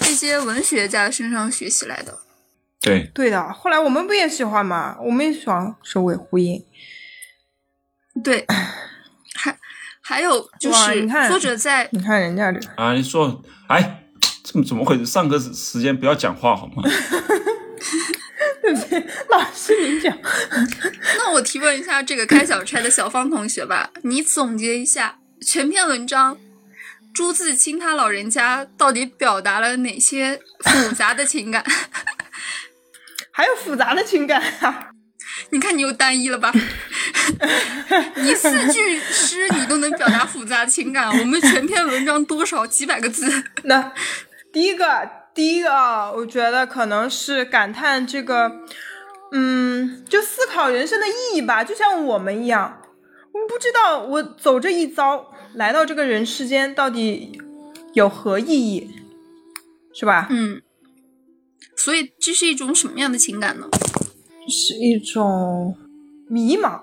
[0.00, 2.18] 这些文学家身上学习来的。
[2.82, 3.50] 对，对的。
[3.54, 4.94] 后来我们不也喜欢吗？
[5.00, 6.62] 我们也喜欢首尾呼应。
[8.22, 8.44] 对，
[9.36, 9.58] 还
[10.02, 14.04] 还有就是你看作者在你看人家这啊，你说哎，
[14.44, 15.06] 怎么怎么回事？
[15.06, 16.82] 上课时时间不要讲话好吗？
[19.30, 20.16] 老师您讲。
[21.18, 26.38] 那我提问一下这个开小差的小方同学吧， 你总结一下全篇文章，
[27.14, 31.64] 朱自清他老人家到底表达了哪些复杂的情感？
[33.32, 34.90] 还有复杂的情感啊！
[35.50, 36.50] 你看你又单一了吧？
[38.16, 43.44] 你四句诗你都能表达复杂情感，我们全篇文章多少几百个字？
[43.64, 43.92] 那
[44.52, 44.86] 第一个，
[45.36, 48.50] 第一个啊，我觉得可能是感叹这个，
[49.32, 51.62] 嗯，就思考人生的意义吧。
[51.62, 52.80] 就像我们一样，
[53.32, 57.38] 我们不知道我走这一遭来到这个人世间到底
[57.92, 58.90] 有何意义，
[59.92, 60.26] 是吧？
[60.30, 60.62] 嗯。
[61.76, 63.68] 所以这是一种什么样的情感呢？
[64.48, 65.76] 是一种
[66.30, 66.80] 迷茫。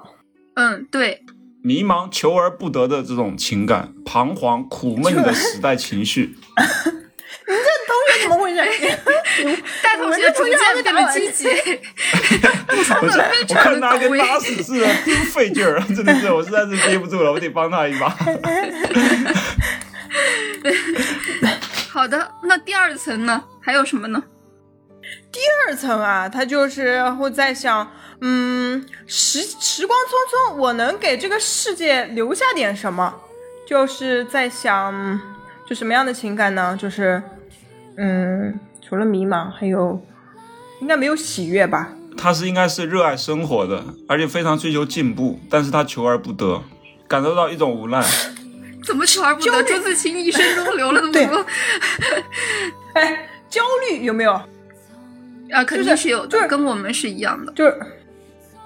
[0.54, 1.26] 嗯，对，
[1.64, 6.36] 迷茫、求而不得的这种情感，彷徨、苦闷的时代情绪。
[7.46, 8.60] 你这同学怎么回事？
[9.82, 11.50] 大同学逐渐变得积极，
[12.68, 13.18] 不是，
[13.50, 18.10] 我看他跟拉屎似的， 真费劲儿， 真的是，我实在是憋不住了，我得帮他一把。
[21.90, 23.44] 好的，那第二层呢？
[23.62, 24.24] 还有什么呢？
[25.32, 27.92] 第二层啊，他就是会在想，
[28.22, 33.14] 嗯，时时光匆匆，我能给这个世界留下点什么？
[33.66, 35.20] 就是在想，
[35.68, 36.78] 就什么样的情感呢？
[36.80, 37.22] 就是，
[37.98, 40.02] 嗯，除了迷茫，还有，
[40.82, 41.90] 应该没有喜悦吧？
[42.18, 46.62] 他是应该是热爱生活的，而且非常追求进步，但是他求而不得，
[47.08, 48.04] 感受到一种无奈。
[48.86, 49.64] 怎么求而不得？
[49.64, 51.46] 朱自清一生中流了那么多，
[52.94, 54.34] 哎，焦虑有没有？
[55.52, 57.80] 啊，肯定是有，就是跟我们是一样的，就是，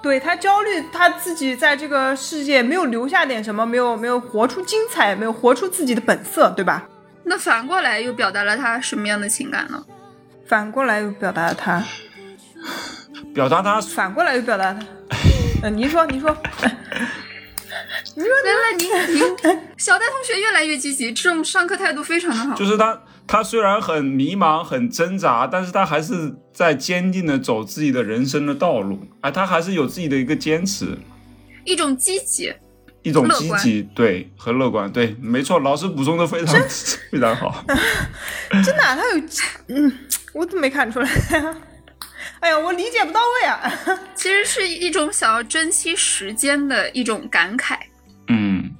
[0.02, 6.88] 对他焦虑，他自己在这个世界没有留下点什么，没有没有活出精彩，没有活出自己的本色，对吧？
[7.28, 9.84] 那反过来又表达了他什么样的情感呢？
[10.46, 11.84] 反过来又表达了他，
[13.34, 14.80] 表达他，反过来又表达他，
[15.62, 16.30] 嗯， 您说，您说，
[18.16, 19.22] 你说，来来，您您，
[19.76, 22.98] 小戴同学越来越积极，这种上课态度非常的好，就是他。
[23.30, 30.96] 他虽然很迷茫、很挣扎，但是他还是在坚定的走自己的人生的道路，哎，他还是有自己的一个坚持，
[31.62, 32.54] 一种积极，
[33.02, 36.54] 一种积极，对，和乐观，对，没错，老师补充的非常
[37.10, 37.64] 非常好，
[38.64, 39.22] 真的，他有，
[39.68, 39.92] 嗯，
[40.32, 41.08] 我怎么没看出来？
[42.40, 43.72] 哎呀，我理解不到位啊，
[44.14, 47.76] 其实是一种想要珍惜时间的一种感慨，
[48.28, 48.70] 嗯。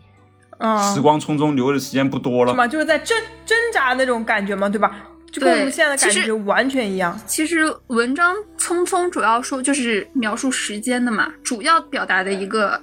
[0.93, 2.51] 时光匆匆，留的时间不多了。
[2.51, 2.67] 是吗？
[2.67, 3.17] 就是在挣
[3.47, 4.91] 挣扎那种感觉嘛，对吧？
[5.31, 7.17] 就跟我们现在的感觉完全一样。
[7.29, 12.83] 其实文章匆匆主要说就是描述时间的嘛，主要表达的一个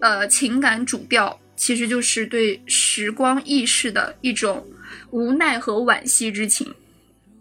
[0.00, 4.66] 呃情感主调，其实就是对时光易逝的一种
[5.10, 6.74] 无奈和惋惜之情，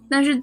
[0.09, 0.41] 但是。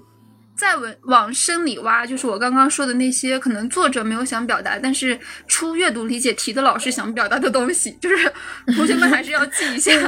[0.55, 8.31] 再往往深里挖，就是我刚刚说的那些，可能作者没有想表达，但是出阅读理解题的老师想表达的东西，就是
[8.67, 9.91] 同学们还是要记一下。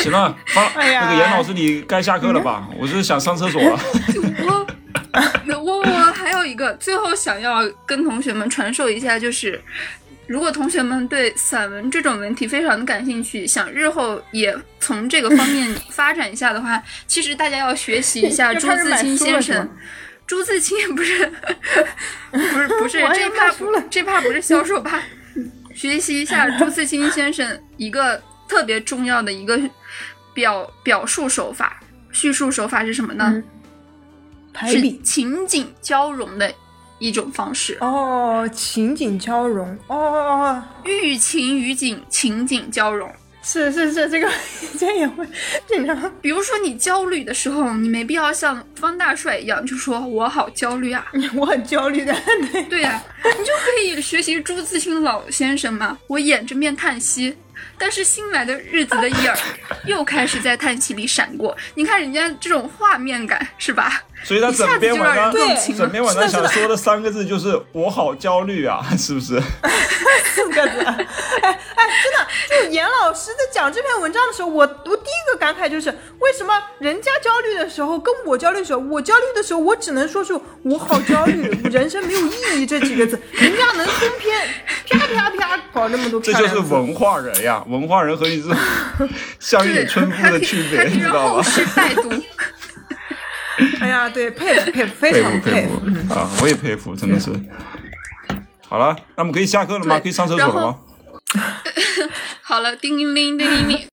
[0.00, 2.68] 行了，方那个严老师，你该下课了吧？
[2.78, 3.76] 我是想上厕所了。
[4.46, 4.66] 我
[5.48, 9.60] 我我还有一个，最后想要跟同学们传授一下，就是。
[10.28, 19.70] 如果同学们对散文这种文体非常的感兴趣，想日后也从这个方面 发展一下的话，其实大家要学习一下 朱自清先生。
[20.26, 21.32] 朱自清不是
[22.32, 25.00] 不是不是 这怕不这怕不是销售吧，
[25.72, 29.56] 学习一下朱自清先生一个特别重要的一个
[30.34, 31.78] 表表述手法，
[32.10, 33.40] 叙述手法是什么呢？
[34.66, 36.52] 是情景交融的。
[36.98, 43.06] 一种方式哦，情景交融哦哦哦，寓情于景，情景交融，
[43.42, 44.26] 是是是，这个
[44.80, 45.22] 这也会
[45.68, 46.10] 经常。
[46.22, 51.04] 比如说你焦虑的时候，你没必要像方大帅一样就说我好焦虑啊，
[51.36, 52.16] 我很焦虑的，
[52.50, 57.36] 对 对呀，你就可以学习朱自清老先生嘛，我掩着面叹息。
[57.78, 59.36] 但是新来的日子的影儿
[59.84, 64.02] 又开始在叹息里闪过，你看人家这种画面感是吧？
[64.24, 65.32] 所以他整篇晚上，
[65.76, 69.40] 整篇文章想说的三个字就是“我好焦虑啊”， 是不是？
[70.24, 70.80] 四个字。
[70.80, 84.48] 哎哎，真的，就严老师在讲这篇文章的时候，我我第一个感慨就是，为什么人家焦虑的时候跟我焦虑的时候，我焦虑的时候我只能说出“我好焦虑， 人生没有意义”这几个字，人家能通篇
[84.90, 86.20] 啪啪啪搞那么多。
[86.20, 88.56] 这就是文化人呀，文化人和你这种
[89.38, 91.42] 乡野村夫的区别，你知道吗？
[91.44, 92.10] 是拜读。
[93.80, 96.28] 哎呀，对，佩服佩服，非常佩服啊！
[96.42, 97.30] 我也佩服，真的是。
[98.68, 99.98] 好了，那我们可以下课了吗？
[100.00, 100.78] 可以上厕所了吗？
[102.42, 103.86] 好了，叮铃铃，叮铃铃。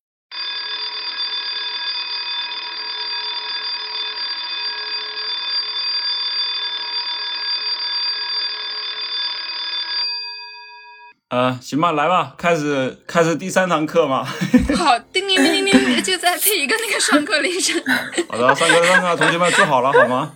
[11.34, 14.24] 呃，行吧，来吧，开始开始第三堂课嘛。
[14.78, 17.82] 好，叮铃铃铃铃，就在配一个那个上课铃声。
[18.30, 20.32] 好的，上课上课，同学们坐好了好吗？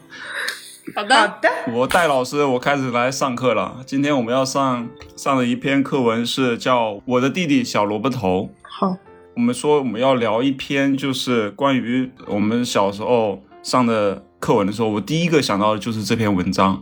[0.95, 1.15] 好的。
[1.15, 1.49] 好的。
[1.71, 3.75] 我戴老师，我开始来上课了。
[3.85, 8.49] 今天我们要上上的一篇课文是叫《我的弟弟小萝卜头》。
[8.67, 8.97] 好，
[9.35, 16.81] 我们说我们要聊一篇，就是关于我们小时候上的课文的时候，我第一个想到的就是这篇文章。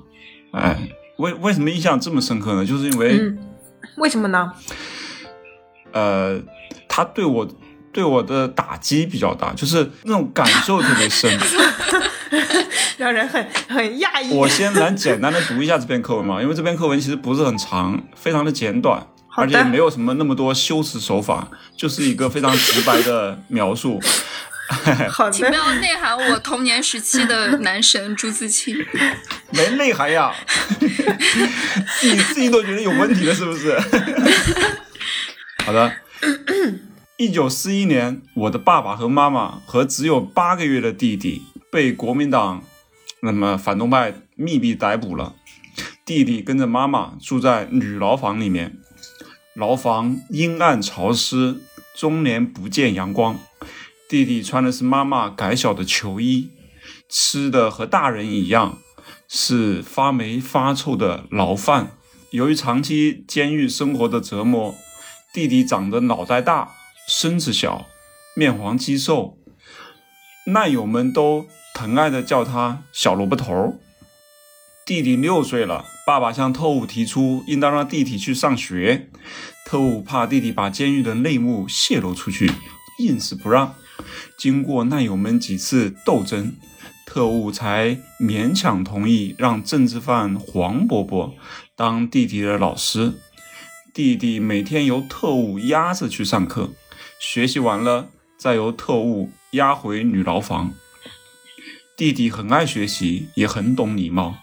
[0.53, 0.87] 哎，
[1.17, 2.65] 为为什么印象这么深刻呢？
[2.65, 3.19] 就是因为。
[3.97, 4.51] 为什么呢？
[5.91, 6.39] 呃，
[6.89, 7.47] 他对我
[7.93, 11.39] 对我的打击比较大，就是那种感受特别深，
[12.97, 14.33] 让人很很讶异。
[14.33, 19.07] 我先来简单的读一下这篇课文嘛，因为这篇课文其实不是很长，非常的简短，
[19.37, 24.01] 而且没有什么那么多修辞手法，就是一个非常直白的描述。
[25.09, 28.75] 好的，请不要内涵我童年时期的男神朱自清。
[29.51, 30.33] 没内涵呀，
[30.79, 33.77] 自己自己都觉得有问题了，是不是？
[35.65, 35.91] 好的。
[37.17, 42.63] 一九四一年，我的爸爸和妈妈和只有八个月的弟弟被国民党
[43.21, 45.33] 那么反动派密闭逮捕了。
[46.03, 48.77] 弟弟跟着妈妈住在女牢房里面，
[49.55, 51.55] 牢房阴暗潮湿，
[51.95, 53.39] 终年不见阳光。
[54.07, 56.49] 弟弟穿的是妈妈改小的球衣，
[57.09, 58.77] 吃的和大人一样，
[59.27, 61.97] 是发霉发臭的牢饭。
[62.29, 64.75] 由于长期监狱生活的折磨，
[65.33, 66.73] 弟弟长得脑袋大、
[67.07, 67.87] 身子小、
[68.35, 69.39] 面黄肌瘦，
[70.47, 73.79] 难友们都疼爱的叫他小萝卜头。
[74.85, 79.09] 弟弟六岁了，爸爸向特务提出应当让弟弟去上学，
[79.65, 82.51] 特务怕弟弟把监狱的内幕泄露出去，
[82.99, 83.73] 硬是不让。
[84.37, 86.55] 经过难友们几次斗争，
[87.05, 91.33] 特务才勉强同意让政治犯黄伯伯
[91.75, 93.13] 当弟弟的老师。
[93.93, 96.71] 弟弟每天由特务押着去上课，
[97.19, 100.73] 学习完了再由特务押回女牢房。
[101.97, 104.35] 弟弟很爱学习，也很懂礼貌。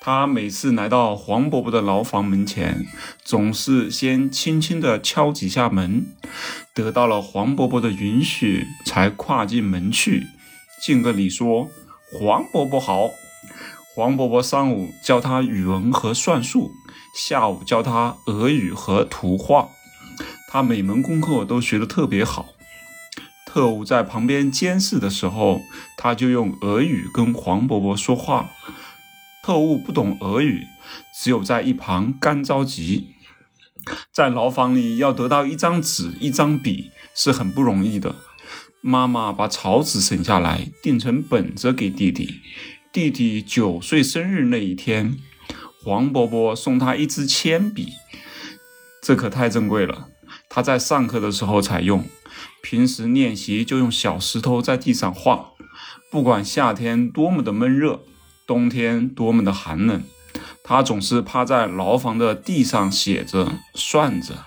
[0.00, 2.86] 他每次来到黄伯伯的牢房门前，
[3.24, 6.06] 总是先轻轻地敲几下门，
[6.78, 10.28] 得到了黄伯伯的允许，才跨进门去，
[10.80, 11.68] 敬个礼，说
[12.12, 13.10] ：“黄伯伯好。”
[13.96, 16.70] 黄伯伯上午教他语文和算术，
[17.16, 19.68] 下午教他俄语和图画，
[20.48, 22.46] 他每门功课都学得特别好。
[23.44, 25.60] 特务在旁边监视的时候，
[25.96, 28.50] 他就用俄语跟黄伯伯说话。
[29.42, 30.66] 特务不懂俄语，
[31.12, 33.16] 只有在一旁干着急。
[34.12, 38.14] 在牢房里要得到一张纸、一张笔是很不容易的。
[38.80, 42.40] 妈妈把草纸省下来，订成本子给弟弟。
[42.92, 45.16] 弟弟九岁生日那一天，
[45.82, 47.88] 黄伯伯送他一支铅笔，
[49.02, 50.08] 这可太珍贵了。
[50.48, 52.04] 他在上课的时候才用，
[52.62, 55.50] 平时练习就用小石头在地上画。
[56.10, 58.00] 不管夏天多么的闷热。
[58.46, 60.02] 冬天多么的寒冷，
[60.68, 64.44] 他总是趴在牢房的地上写着、算着。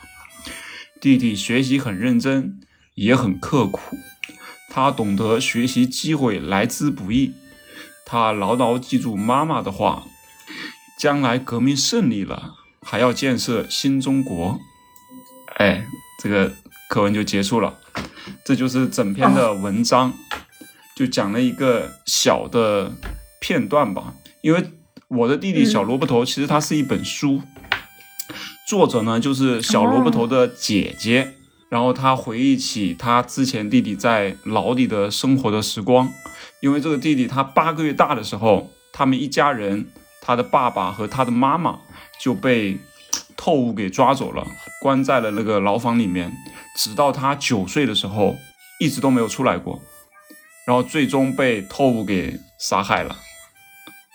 [1.02, 2.60] 弟弟学习很认真，
[2.94, 3.98] 也很刻苦。
[4.70, 7.34] 他懂得学习机会来之不易。
[8.06, 10.04] 他牢牢记住妈妈的话：
[11.00, 12.54] 将来革命胜利了，
[12.84, 14.60] 还要建设新中国。
[15.56, 15.88] 哎，
[16.22, 16.54] 这个
[16.88, 17.80] 课文就结束了。
[18.46, 20.14] 这就是整篇的文章，
[20.96, 22.94] 就讲了一个小的。
[23.44, 24.14] 片段吧，
[24.44, 24.72] 因为
[25.14, 27.42] 我的弟弟小萝卜头其实它是一本书，
[28.66, 31.34] 作者呢就是小萝卜头的姐姐，
[31.68, 36.10] 然后他回忆起他之前弟弟在牢里的生活的时光，
[36.62, 39.86] 因为这个弟弟他八个月大的时候，他们一家人，
[40.22, 41.78] 他的爸爸和他的妈妈
[42.18, 42.78] 就被
[43.36, 44.48] 特务给抓走了，
[44.82, 46.32] 关在了那个牢房里面，
[46.78, 48.38] 直到他九岁的时候，
[48.80, 49.82] 一直都没有出来过，
[50.66, 53.14] 然后最终被特务给杀害了。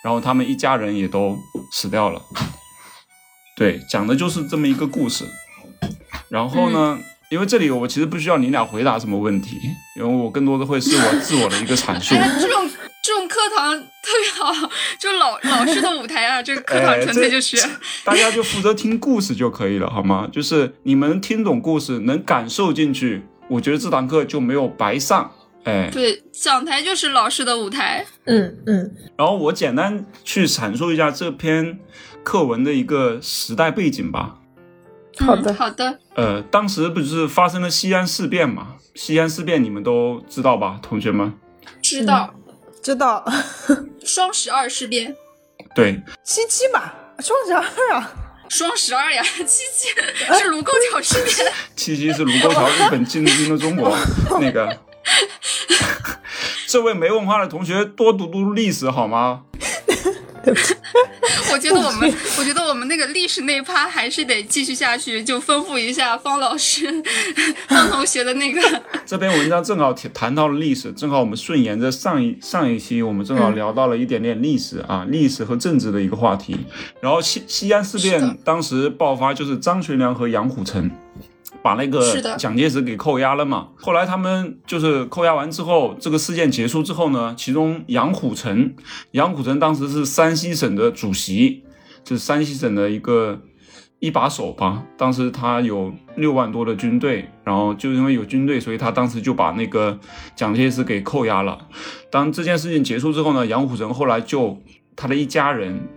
[0.07, 1.36] 然后他们一家人也都
[1.72, 2.22] 死掉了，
[3.57, 5.24] 对，讲的就是这么一个故事。
[6.28, 6.96] 然后呢，
[7.28, 9.57] 因为这里我其实不需要你俩回答什么问题，
[9.98, 12.14] 因为我更多的会是我自我的一个阐述。
[12.40, 12.70] 这种
[13.02, 17.57] 这种课堂特别好，就老老师的舞台啊，这个课堂纯粹就是
[18.04, 20.28] 大家就负责听故事就可以了，好吗？
[20.30, 25.32] 就是你们听懂故事，能感受进去，我觉得这堂课就没有白上。
[25.67, 28.07] 哎，对，讲台就是老师的舞台。
[28.25, 28.95] 嗯嗯。
[29.19, 31.79] 然后我简单去阐述一下这篇
[32.23, 34.37] 课文的一个时代背景吧。
[35.19, 35.99] 好的，好的。
[36.14, 38.77] 呃，当时不是发生了西安事变嘛？
[38.95, 41.35] 西安事变你们都知道吧，同学们？
[41.83, 42.33] 知道，
[42.81, 43.25] 知道。
[44.05, 45.17] 双十二事变。
[45.75, 46.01] 对。
[46.23, 48.12] 七七吧，双十二啊。
[48.49, 49.89] 双十二呀， 七七
[50.39, 53.99] 是卢沟桥事变，七七是卢沟桥日本进军了中国
[54.39, 54.79] 那个。
[56.66, 59.42] 这位没文化的同学多读读历史好吗？
[61.52, 66.86] 我觉得我们，我觉得我们那个历史那一趴还是得继续下去，就丰富一下方老师、
[67.68, 68.82] 方同学的那个。
[69.04, 76.57] 这篇文章正好谈到了历史，正好我们顺延着上一上一期，我们正好聊到了一点点历史啊，历史和政治的一个话题。
[77.00, 80.88] 然后西西安事变当时爆发，就是张学良和杨虎城。
[81.67, 82.01] 把那个
[82.39, 83.71] 蒋介石给扣押了嘛？
[83.77, 88.73] 后来他们就是扣押完之后，这个事件结束之后呢，其中杨虎城，
[89.11, 91.64] 杨虎城当时是山西省的主席，
[92.05, 93.41] 就是山西省的一个
[93.99, 94.85] 一把手吧。
[94.97, 99.99] 当时他有六万多的军队，然后就因为有军队，所以他当时就把那个
[100.37, 101.59] 蒋介石给扣押了。
[102.12, 104.57] 当这件事情结束之后呢，杨虎城后来就
[104.95, 105.89] 他的一家人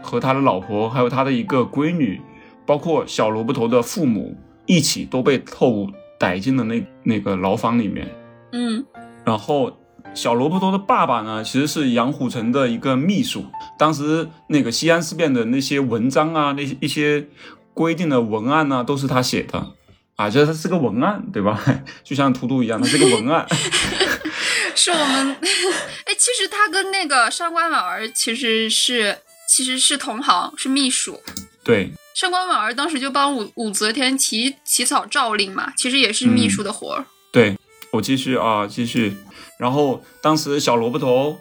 [0.00, 2.18] 和他的老婆，还有他的一个闺女，
[2.64, 4.34] 包括小萝卜头的父母。
[4.68, 5.88] 一起都被偷
[6.20, 8.06] 逮进了那那个牢房里面，
[8.52, 8.84] 嗯，
[9.24, 9.76] 然后
[10.14, 13.46] 小萝卜头的爸爸呢，其实是杨虎城的一个秘书。
[13.78, 17.26] 当时那个西安事变的那些文章啊，那些一些
[17.72, 19.72] 规定的文案呢，都是他写的
[20.16, 21.58] 啊，就是他是个文案，对吧？
[22.04, 23.46] 就像图图一样，他是个文案。
[24.76, 25.36] 是我们，
[26.04, 31.20] 哎，其实他跟那个上官婉儿其实是其实是同行，是秘书。
[31.64, 31.92] 对。
[32.18, 37.06] 上官婉儿当时就帮武武则天起起草诏令嘛，其实也是秘书的活儿。
[37.30, 37.56] 对
[37.92, 39.16] 我继续啊，继续。
[39.56, 41.38] 然后当时小萝卜头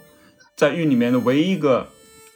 [0.56, 1.88] 在狱里面的唯一一个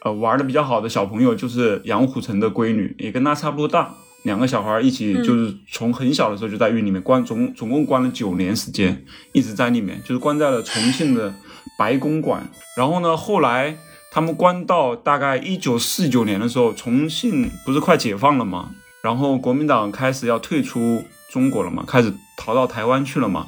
[0.02, 11.32] 呃玩的比较好的小朋友就是杨虎城的闺女，也跟他差不多大，两个小孩一起就是从很小的时候就在狱里面关，总总共关了九年时间，一直在里面，就是关在了重庆的
[11.78, 12.50] 白公馆。
[12.76, 13.78] 然后呢，后来。
[14.14, 18.72] 他们关到大概一九四九年的时候，重庆不是快解放了吗？
[19.02, 23.46] 然后国民党开始要退出中国了嘛，开始逃到台湾去了嘛。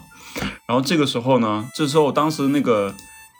[0.67, 2.95] 然后这个时候呢，这时候当时那个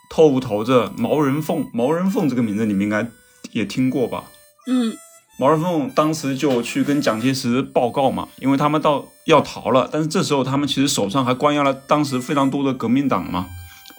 [0.07, 3.07] 透头子毛人凤，毛人凤这个名字你们应该
[3.51, 4.25] 也听过吧？
[4.67, 4.95] 嗯，
[5.39, 13.47] 毛人凤当时就去跟蒋介石报告嘛，因为他们到要逃了，但是这时候他们其实手上还关押了当时非常多的革命党嘛，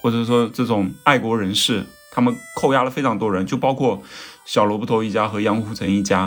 [0.00, 1.84] 或者说这种爱国人士。
[2.16, 4.02] 他们扣押了非常多人，就包括
[4.46, 6.20] 小萝卜头一家和杨虎城一家。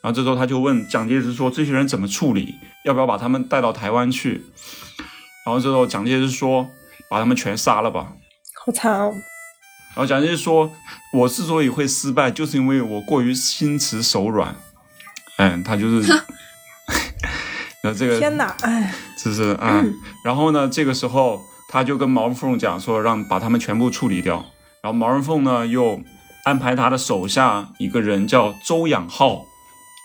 [0.00, 2.56] 然后这时候他就问蒋介石说：“这些人怎么处理？
[2.84, 4.44] 要不要把他们带到台湾去？”
[5.46, 6.68] 然后这时候蒋介石说
[7.08, 8.14] ：“把他们全杀了吧。”
[8.66, 9.14] 好惨哦。
[9.94, 10.72] 然后蒋介石说
[11.14, 14.56] ：“我之所以会失败，就是因为我过于心慈手软。”
[15.38, 16.12] 嗯，他就是，
[17.84, 19.84] 那这个天哪，哎，这是啊。
[20.24, 24.44] 然后呢，这个时候他就跟毛凤讲说：“让把他们全部处理掉。”
[24.86, 26.00] 然后毛人凤呢，又
[26.44, 29.44] 安排他的手下一个人叫周养浩，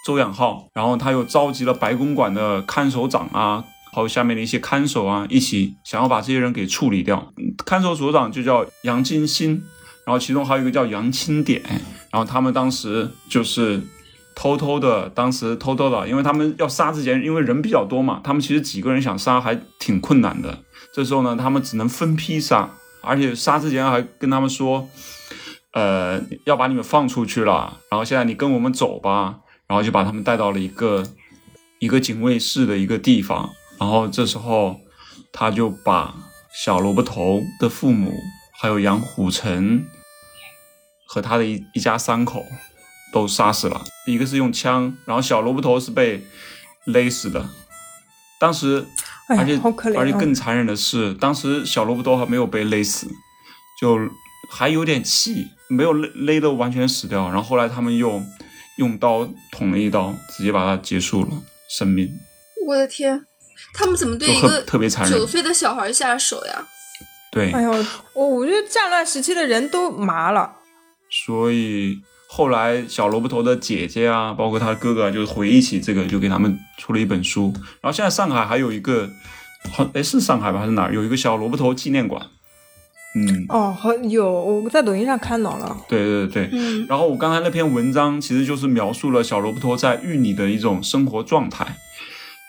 [0.03, 3.63] 周养浩，然后他又召集了白公馆的看守长啊，
[3.93, 7.31] 还有下面的一些看守啊，一起想要把这些人给处理掉。
[7.63, 9.61] 看守所长就叫杨金星，
[10.03, 11.61] 然后其中还有一个叫杨清典，
[12.09, 13.83] 然后他们当时就是
[14.33, 20.57] 偷偷的，当时偷偷的，因为他们要杀之前，因为人比较多嘛，他们其实几个人想杀还挺困难的。
[20.91, 22.71] 这时候呢，他们只能分批杀。
[23.01, 24.87] 而且杀之前还跟他们说，
[25.73, 31.03] 呃，要把你们放出去了，然后现在你跟我们走吧，然后就把他们带到了一个
[31.79, 33.49] 一个警卫室的一个地方，
[33.79, 34.79] 然后这时候
[35.31, 36.13] 他就把
[36.53, 38.13] 小萝卜头的父母，
[38.61, 39.85] 还有杨虎城
[41.07, 42.45] 和他的一一家三口
[43.11, 46.23] 都杀死了，一个是用枪，然后小萝卜头是被
[46.85, 47.49] 勒死的，
[48.39, 48.85] 当时。
[49.37, 49.59] 而且
[49.97, 53.07] 而且更残忍的是，当时小萝卜头还没有被勒死，
[53.79, 53.97] 就
[54.49, 57.27] 还有点气，没有勒勒的完全死掉。
[57.27, 58.21] 然后后来他们又
[58.77, 61.29] 用刀捅了一刀，直接把他结束了
[61.69, 62.09] 生命。
[62.67, 63.25] 我的天，
[63.73, 66.67] 他们怎么对一个特别残忍九岁的小孩下手呀？
[67.31, 67.71] 对，哎呦，
[68.13, 70.57] 我我觉得战乱时期的人都麻了。
[71.09, 72.01] 所以。
[72.33, 77.51] 后来，小萝卜头的姐姐啊，包括他哥哥，就是回忆起这个，就给他们出了一本书。
[77.81, 79.09] 然后现在上海还有一个，
[79.73, 80.93] 好，哎，是上海吧，还是哪儿？
[80.93, 82.25] 有一个小萝卜头纪念馆。
[83.15, 85.75] 嗯，哦，好有，我在抖音上看到了。
[85.89, 86.85] 对对对，嗯。
[86.87, 91.75] 然后我刚才那篇文章其实就是描述了小萝卜头在狱里的一种生活状态，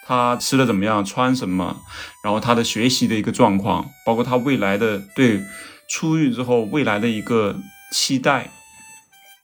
[0.07, 1.79] 他吃的怎么样，穿什么，
[2.23, 5.43] 然后他的学习的一个状况，包括他未来的对
[5.89, 7.57] 出狱之后未来的一个
[7.91, 8.49] 期待。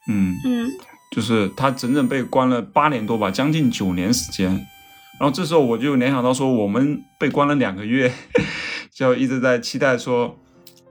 [0.08, 0.70] 嗯嗯，
[1.12, 4.50] 就是他整整被关了八年多吧，将近九年时间。
[5.20, 8.12] 然后这时候我就联想到说，我们被关了两个月，
[8.92, 10.38] 就一直在期待说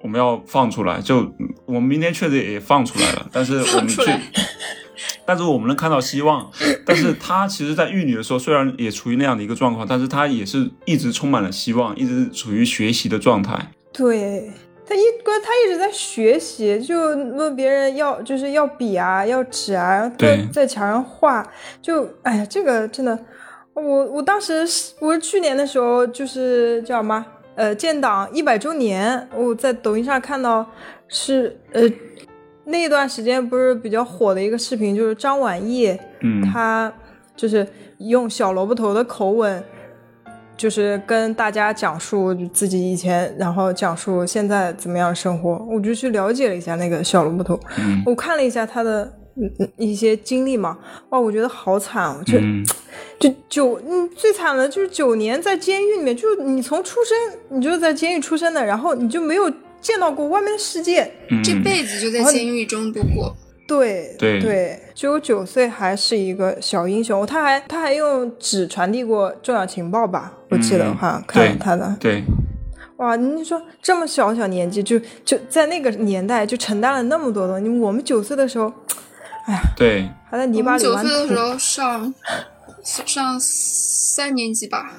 [0.02, 1.02] 我们要放出来。
[1.02, 1.34] 就
[1.66, 4.20] 我们明天确实也放出来了，但是我们却，
[5.26, 6.52] 但是我们能看到希望。
[6.86, 13.72] 但是他其实，在狱里的时候，虽然也处于那样的一个状况，但是他也是一直充满了希望，一直处于学习的状态。
[13.94, 14.52] 对
[14.88, 21.46] 他一哥，他一直在学习，就问别人要，就是要笔啊，要纸啊，在在墙上画。
[21.82, 23.18] 就哎呀，这个真的，
[23.74, 24.66] 我我当时
[25.00, 27.26] 我去年的时候就是叫什么？
[27.56, 30.64] 呃，建党一百周年，我在抖音上看到
[31.08, 31.82] 是呃
[32.66, 36.94] 那段时间不是比较火的一个视频，就是张晚意，嗯，他
[37.36, 39.64] 就是用小萝卜头的口吻，
[40.58, 47.60] 就是跟大家讲述自己以前，然后讲述现在怎么样生活，我就去了解了一下那个小萝卜头，
[48.06, 49.14] 我看了一下他的
[49.78, 50.78] 一些经历嘛，
[51.10, 52.38] 哇，我觉得好惨，就。
[53.20, 57.18] 就九，嗯，最惨的就是九年在监狱里面，就你从出生，
[57.50, 59.52] 你就是在监狱出生的，然后你就没有
[59.82, 61.12] 见到过外面的世界，
[61.44, 63.36] 这辈子就在监狱中度过。
[63.68, 70.34] 对对对，只有九岁还是一个小英雄，他还他还用纸传递过重要情报吧？
[70.50, 71.96] 我记得好像看他的。
[72.00, 72.24] 对，
[72.96, 78.74] 哇，你说这么小小年纪就就在那个年代就承担了那么多东西，我们九岁的时候，
[79.46, 81.04] 哎呀，对，还在泥巴里玩。
[81.04, 82.14] 九岁的时候上。
[83.06, 84.94] 上三年级吧，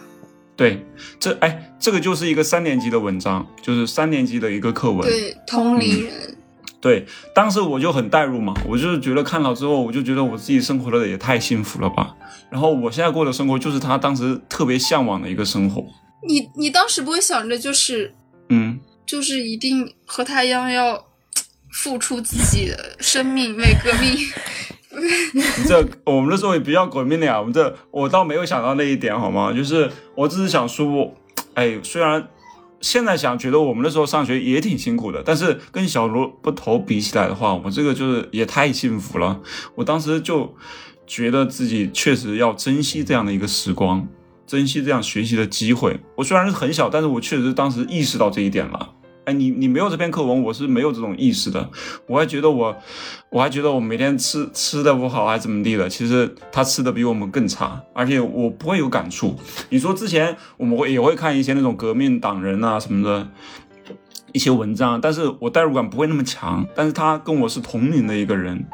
[0.54, 0.84] 对，
[1.18, 5.00] 这哎，这个就是一个三年级的文章，就是三年级的一个课文。
[5.08, 6.36] 对，同龄人。
[6.80, 12.14] 对，当时我就很代入嘛，我就是觉得看到之后，我就觉得我自己生活的也太幸福了吧。
[12.50, 15.84] 然后我现在过的生活就是他当时特别向往的一个生活。
[16.26, 18.14] 你你当时不会想着就是，
[18.48, 21.04] 嗯，就是一定和他一样要
[21.72, 24.16] 付出自己的生命为革命。
[25.68, 29.52] 这我们那时候也比较革命的呀，我们这我倒没有想到那一点，好吗？
[29.52, 31.12] 就是我只是想说，
[31.54, 32.28] 哎，虽然
[32.80, 39.40] 现在想觉得我们那时候上学也挺辛苦的，但是跟小萝卜头比起来的话，我这个就是也太幸福了。
[39.74, 40.54] 我当时就
[41.06, 44.06] 觉得自己确实要珍惜这样的一个时光，
[44.46, 45.98] 珍惜这样学习的机会。
[46.16, 48.94] 我虽然是很小，但是我确实当时意识到这一点了。
[49.28, 51.68] 哎，你你没有这篇课文，我是没有这种意识的。
[52.06, 52.74] 我还觉得我，
[53.28, 55.86] 我还觉得我每天吃吃的不好，还怎么地的。
[55.86, 59.38] 其实他吃的比我们更差，而且我不会有感触。
[59.68, 63.28] 你说之前我们会也会看一些那种革命党人啊什么的
[64.32, 66.66] 一些文章，但是我代入感不会那么强。
[66.74, 68.64] 但是他跟我是同龄的一个人，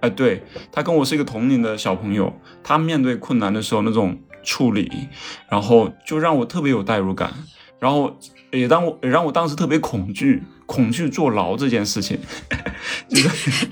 [0.00, 0.42] 哎，对
[0.72, 2.34] 他跟我是一个同龄的小朋友，
[2.64, 4.90] 他面对困难的时候那种处理，
[5.48, 7.32] 然后就让我特别有代入感。
[7.78, 8.16] 然后
[8.52, 12.18] 也让我也让我当时特别恐惧，恐惧坐牢这件事情，
[13.08, 13.66] 就是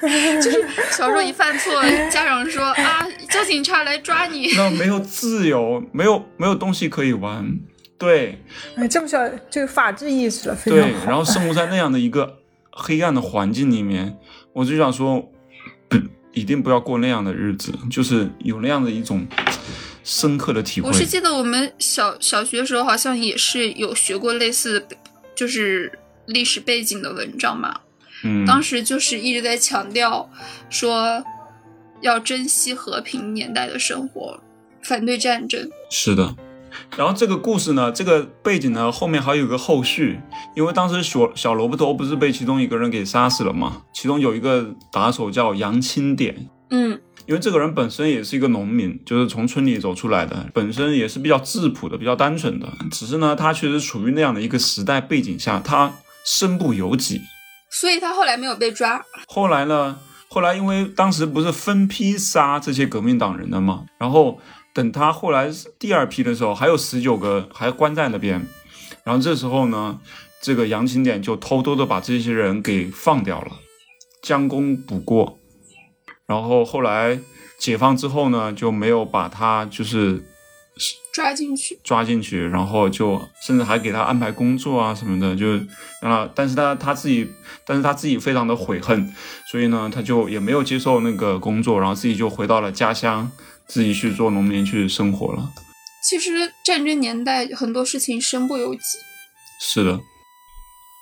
[0.40, 7.58] 就是小时候一犯错，家长说啊，叫警察来抓你，那没有自由，没有没有东西可以玩，
[7.98, 8.42] 对，
[8.76, 9.18] 哎，这么小
[9.50, 12.38] 就法治意识了，对，然后生活在那样的一个
[12.70, 14.16] 黑暗的环境里面，
[14.54, 15.30] 我就想说，
[15.88, 15.98] 不，
[16.32, 19.26] 一定不要过那样的日子，就是有那样的一种。
[20.06, 20.86] 深刻的体会。
[20.86, 24.86] 我是记得我们小小学时候好像也是有学过类似，
[25.34, 27.80] 就是历史背景的文章嘛。
[28.22, 28.46] 嗯。
[28.46, 30.30] 当时就是一直在强调
[30.70, 31.24] 说
[32.00, 34.40] 要珍惜和平年代的生活，
[34.80, 35.68] 反对战争。
[35.90, 36.36] 是的。
[36.96, 40.20] 然后这个故事呢，这个背景呢，后面还有个后续，
[40.54, 43.82] 因为当时小小萝卜头不是被其中一个人给杀死了嘛？
[43.92, 46.48] 其中有一个打手叫杨清典。
[46.70, 47.00] 嗯。
[47.26, 52.72] 因为这个人本身也是一个农民，就是从村里走出来的，本身也是比较质朴的、比较单纯的。
[52.90, 55.92] 只是呢，他确实处于那样的一个时代背景下，他
[56.24, 57.20] 身不由己，
[57.70, 59.04] 所以他后来没有被抓。
[59.26, 59.98] 后来呢？
[60.28, 64.38] 后来因为当时不是分批杀这些革命党人的嘛，然后
[64.74, 65.48] 等他后来
[65.78, 68.44] 第二批的时候，还有十九个还关在那边，
[69.04, 69.98] 然后这时候呢，
[70.42, 73.52] 这个杨清点就偷偷的把这些人给放掉了，
[74.20, 75.38] 将功补过。
[76.26, 77.20] 然后后来
[77.58, 80.24] 解放之后呢，就没有把他就是
[81.14, 85.46] 抓进去，抓进去，然后就甚至还给他安排工作啊什么的，就
[86.00, 87.30] 啊，但是他他自己，
[87.64, 89.14] 但是他自己非常的悔恨，
[89.50, 93.30] 所以呢，他就也没有接受那个工作，然后自己就回到了家乡，
[93.68, 95.48] 自己去做农民去生活了。
[96.02, 98.80] 其实战争年代很多事情身不由己。
[99.60, 100.00] 是的，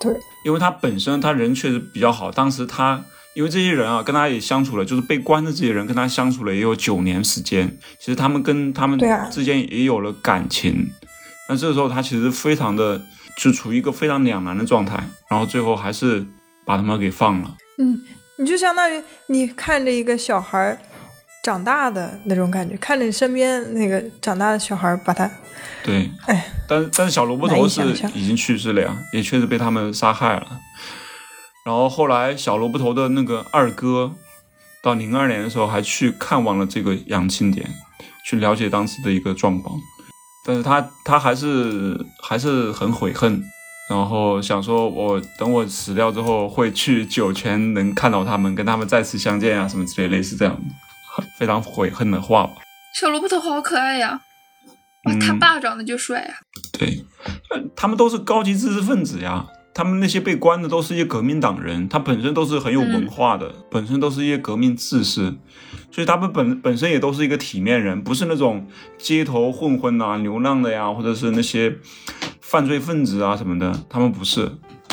[0.00, 0.14] 对，
[0.44, 3.02] 因为他本身他人确实比较好，当时他。
[3.34, 7.76] 因为这些人啊，跟他也相处了，就是被关的这些人跟他相处了也有九年时间。
[7.98, 8.98] 其实他们跟他们
[9.30, 10.88] 之间也有了感情。
[11.48, 13.02] 那这个时候他其实非常的
[13.36, 14.96] 就处于一个非常两难的状态，
[15.28, 16.24] 然后最后还是
[16.64, 17.56] 把他们给放了。
[17.78, 18.00] 嗯，
[18.38, 20.80] 你就相当于你看着一个小孩
[21.42, 25.28] 长大的那种感觉，看着你身边那个长大的小孩把他，
[25.82, 27.82] 对，哎，但但是小萝卜头是
[28.14, 30.46] 已经去世了呀，也确实被他们杀害了。
[31.64, 34.12] 然后后来，小萝卜头的那个二哥，
[34.82, 37.66] 到零二年的时候还去看望了这个杨庆典，
[38.26, 39.74] 去了解当时的一个状况。
[40.46, 43.42] 但是他他还是还是很悔恨，
[43.88, 52.56] 然后想说，我等我死掉之后会去酒泉能看到他们，跟他们再次相见啊，什么之类类似这样的，非常悔恨的话吧。
[53.00, 54.20] 小萝卜头好可爱呀，
[55.04, 56.34] 哇，他爸长得就帅呀。
[56.78, 57.02] 对，
[57.74, 59.46] 他们都是高级知识分子呀。
[59.74, 65.34] 他们那些被关的都是一些革命党人，他本身都是很有文化的，本身都是一些革命志士，
[65.90, 71.76] 所以他们本本身也都是一个体面人，不是那种街头混混啊、流浪的呀，或者是那些
[72.40, 74.48] 犯罪分子啊什么的，他们不是，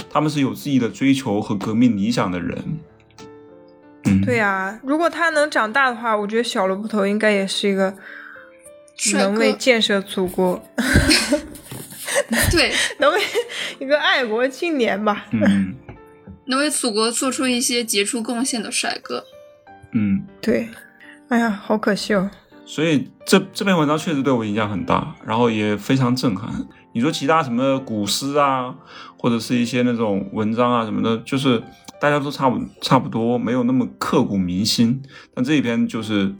[0.10, 2.80] 他们是有自己的追求和革命理想的人。
[4.06, 7.95] 嗯，对呀，如果他能长大的话，我觉得小萝卜头应该也是一个
[9.14, 10.60] 能为建设祖国。
[12.51, 13.19] 对，能为
[13.79, 15.75] 一个爱国青年吧，嗯，
[16.45, 19.23] 能为祖国做出一些杰出贡献的帅哥，
[19.93, 20.69] 嗯，对，
[21.29, 22.29] 哎呀，好可惜哦。
[22.65, 26.49] 所以这这篇文章确实对我影响很大，然后也非常震撼。
[26.93, 28.73] 你说其他什么古诗啊，
[29.17, 31.61] 或者是一些那种文章啊什么的，就是
[31.99, 35.01] 大家都差不差不多，没有那么刻骨铭心。
[35.33, 36.33] 但这一篇就是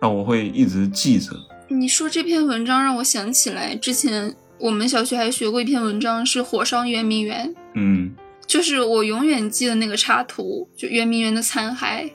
[0.00, 1.32] 让我会一直记着。
[1.68, 4.34] 你说这篇文章让我想起来之前。
[4.58, 7.54] 我们小学还学过一篇文章，是火烧圆明园。
[7.74, 8.14] 嗯，
[8.46, 12.10] 就是我永远记得那个插图，就圆明园的残骸。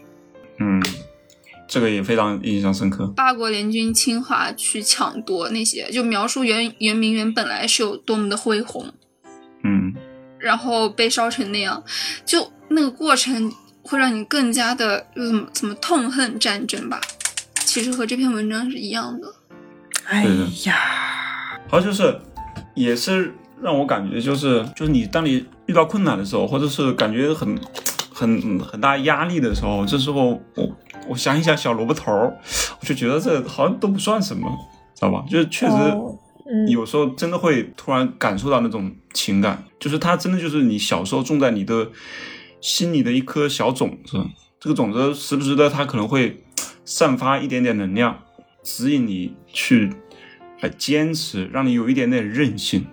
[0.59, 0.83] 嗯，
[1.67, 3.07] 这个也非常印象深刻。
[3.15, 8.93] 八国联军侵华去抢夺那些，就描述圆圆明园本来是有多么的恢宏。
[9.63, 9.93] 嗯，
[10.37, 11.83] 然后被烧成那样，
[12.25, 13.51] 就那个过程
[13.81, 16.99] 会让你更加的怎么怎么痛恨战争吧？
[17.55, 19.33] 其实和这篇文章是一样的。
[20.05, 20.25] 哎
[20.65, 22.19] 呀，好就是。
[22.73, 27.57] 也是让我感觉就是就是你当你遇到困难的时候，或者是感觉很
[28.11, 30.75] 很很大压力的时候，这时候我
[31.09, 34.49] 我想一想小萝卜头，我就觉得这好像都不算什么，
[34.95, 35.23] 知道吧？
[35.29, 35.73] 就是确实
[36.69, 41.87] 有时候真的会突然感受到那种情感，就是它真的就是你小时候种在你的
[42.59, 44.17] 心里的一颗小种子，
[44.59, 46.43] 这个种子时不时的它可能会
[46.83, 48.19] 散发一点点能量，
[48.61, 49.93] 指引你去。
[50.63, 52.87] 来坚持，让你有一点点韧性，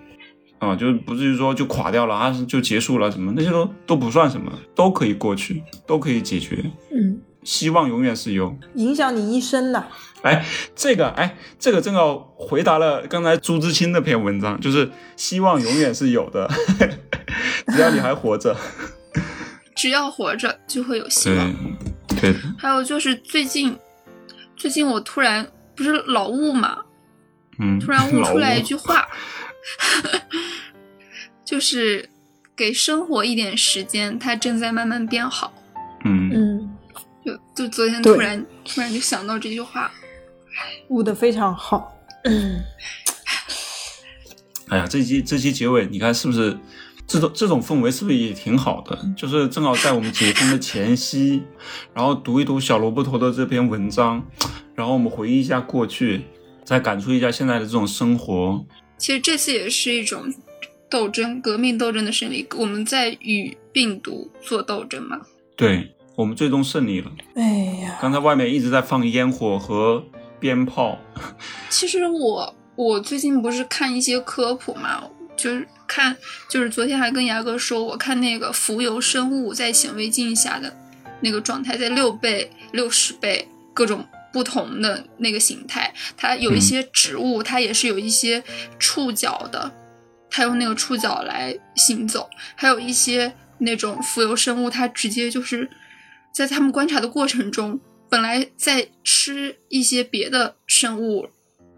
[0.59, 6.65] 啊，就是不至于说就垮掉了啊，就结束了什么那些都都不算什么，都可以过去，都可以解决。
[6.91, 9.87] 嗯，希望永远是有，影响你一生的。
[10.23, 10.45] 哎，
[10.75, 16.51] 这个哎，这个正好回答了刚才朱自清那篇文章，就是希望永远是有的，
[17.73, 18.57] 只要你还活着，
[19.77, 21.55] 只要活着就会有希望。
[22.21, 23.79] 对，还有就是最近，
[24.57, 26.77] 最近我突然不是老雾嘛。
[27.81, 29.07] 突然悟出来一句话，
[31.45, 32.09] 就是
[32.57, 35.53] 给生活一点时间，它正在慢慢变好。
[36.05, 36.77] 嗯嗯，
[37.25, 39.91] 就就昨天突然突然就想到这句话，
[40.89, 41.95] 悟的非常好。
[42.25, 42.63] 嗯，
[44.69, 46.57] 哎呀，这期这期结尾，你看是不是
[47.07, 48.99] 这种这种氛围是不是也挺好的？
[49.17, 51.43] 就是正好在我们解封的前夕，
[51.93, 54.25] 然后读一读小萝卜头的这篇文章，
[54.75, 56.25] 然后我们回忆一下过去。
[56.65, 58.65] 再感触一下现在的这种生活。
[58.99, 60.33] 其实这次也是一种
[60.91, 62.47] 斗争，革命斗争的胜利。
[62.57, 65.21] 我们在与病毒做斗争嘛？
[65.57, 67.11] 对，我们最终胜利了。
[67.35, 67.43] 哎
[67.83, 70.05] 呀，刚才外面一直在放烟火和
[70.39, 70.99] 鞭炮。
[71.71, 75.03] 其实我我最近不是看一些科普嘛，
[75.37, 76.17] 就是看，
[76.49, 80.77] 就是昨天还跟牙哥说，我看那个浮游生物在显微镜下的
[81.21, 84.05] 那个状态，在六倍、六十倍各种。
[84.33, 88.43] 不同的那个形态，它有一些植物，它也是有一些
[88.79, 89.73] 触角的，
[90.31, 95.69] 它用那个触角来行走；还有一些那种浮游生物，它直接就是
[96.33, 101.29] 在他们观察的过程中，本来在吃一些别的生物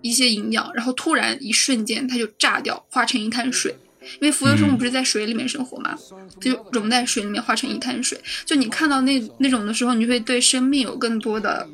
[0.03, 3.75] 一些营养，然后突然一瞬间它就炸掉，化成一滩水。
[4.21, 5.97] 因为浮游生物不是在水里面生活嘛，
[6.41, 8.21] 就溶在水里面化成一滩水。
[8.45, 11.65] 就你看到那那种的时候，你就会对生命有更多的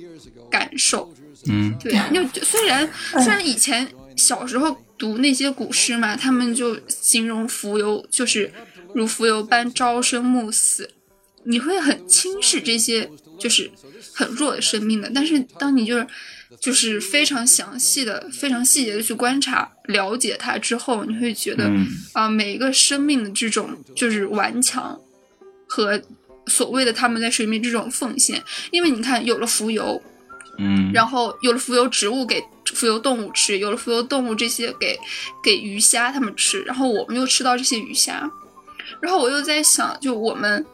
[0.50, 1.12] 感受。
[1.46, 1.92] 嗯，对。
[2.32, 2.88] 就虽然
[3.22, 8.52] 虽然以前小时候读那些古诗嘛，他们就形容浮游就是
[8.94, 10.90] 如浮游般朝生暮死，
[11.44, 13.70] 你会很轻视这些就是
[14.12, 15.10] 很弱的生命的。
[15.14, 16.06] 但是当你就是。
[16.62, 21.70] 就是非常详细的、非常细节的去观察、了解它之后，你会觉得
[22.14, 24.98] 啊，每一个生命的这种就是顽强
[25.68, 26.02] 和
[26.46, 28.42] 所谓的他们在水面这种奉献。
[28.70, 30.02] 因为你看，有了浮游，
[30.58, 32.42] 嗯，然后有了浮游植物给
[32.74, 34.98] 浮游动物吃，有了浮游动物这些给
[35.42, 38.30] 给鱼虾它们吃，然后我们又吃到这些鱼虾，
[39.00, 40.66] 然后我又在想，就我们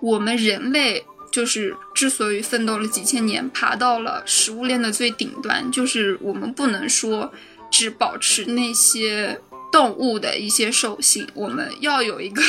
[0.00, 7.32] 我们人类就是之所以奋斗了几千年，爬到了食物链的最顶端，就是我们不能说
[7.70, 9.40] 只保持那些
[9.72, 12.42] 动物的一些兽性，我们要有一个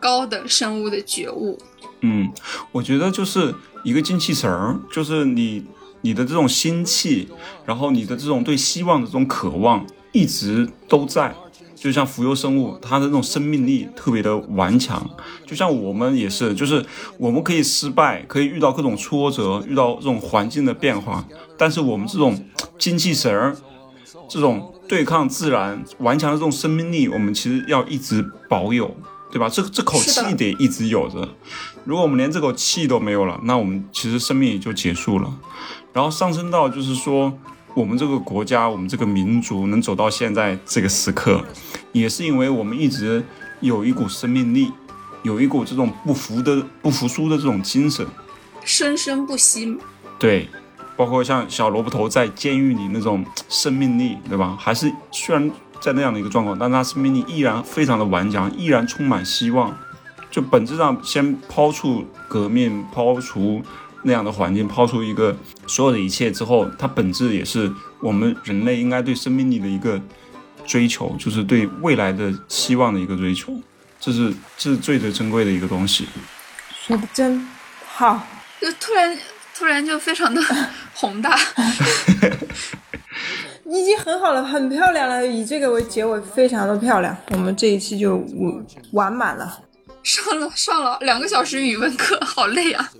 [0.00, 1.58] 高等生物的觉悟。
[2.00, 2.30] 嗯，
[2.72, 5.64] 我觉得就是一个精气神儿，就是你
[6.04, 7.26] 你的这种心气，
[7.64, 11.34] 然后你的这种对希望的这种渴望，一直都在。
[11.74, 15.10] 就像浮游生物，它的那种生命力特别的顽强。
[15.46, 16.84] 就像我们也是，就是
[17.18, 21.24] 我们可以失败，可以遇到各种挫折，遇到这种环境的变化，
[21.58, 22.38] 但是我们这种
[22.78, 23.56] 精气神儿，
[24.28, 28.94] 这种对抗自然顽强的这种生命力，我们其实要一直保有，
[29.30, 29.48] 对吧？
[29.48, 31.28] 这这口气得一直有着。
[31.84, 35.32] 如果我们连这口气都没有了，那我们其实生命也就结束了。
[35.92, 37.32] 然后上升到就是说。
[37.76, 41.44] 我们这个国家，我们这个民族能走到现在这个时刻，
[41.90, 43.20] 也是因为我们一直
[43.58, 44.70] 有一股生命力，
[45.24, 48.06] 有一股这种不服的、不服输的这种精神，
[48.64, 49.76] 生生不息。
[50.20, 50.48] 对，
[50.96, 54.56] 包括像小萝卜头在监狱里那种生命力，对吧？
[54.56, 55.50] 还是虽然
[55.84, 59.76] 在那样的一个状况，但他生命力依然非常的顽强，依然充满希望。
[60.30, 63.62] 就本质上，先抛出革命，抛除。
[64.06, 65.34] 那样的环境，抛出一个
[65.66, 69.98] 所有的一切之后，它本质也是我们人类应该对生命力的一个
[70.66, 73.58] 追求，就是对未来的希望的一个追求，
[73.98, 76.06] 这是这是最最珍贵的一个东西。
[76.86, 77.48] 说的真
[77.86, 78.26] 好，
[78.60, 79.18] 就突然
[79.56, 80.42] 突然就非常的
[80.92, 81.34] 宏大，
[83.66, 87.16] 已经很好了，很漂亮了，以这个为结尾，非常的漂亮。
[87.30, 88.24] 我们这一期就
[88.92, 89.60] 完满了。
[90.02, 92.90] 上了上了两个小时语文课，好累啊！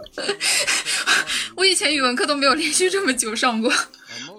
[1.55, 3.71] 我以前语文课都没有连续这么久上过。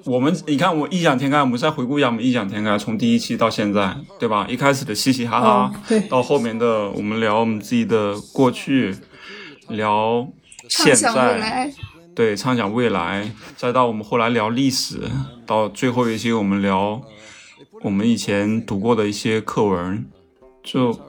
[0.03, 4.47] 我们你看，我异想天开，我们再回顾一下我们异想天开，从第一期到现在，对吧？
[4.49, 8.95] 一开始的嘻嘻哈哈，对，到后面的我们聊我们自己的过去，
[9.69, 10.27] 聊
[10.67, 11.71] 现在，
[12.15, 15.01] 对，畅想未来，再到我们后来聊历史，
[15.45, 17.01] 到最后一期我们聊
[17.81, 20.05] 我们以前读过的一些课文，
[20.63, 20.99] 就。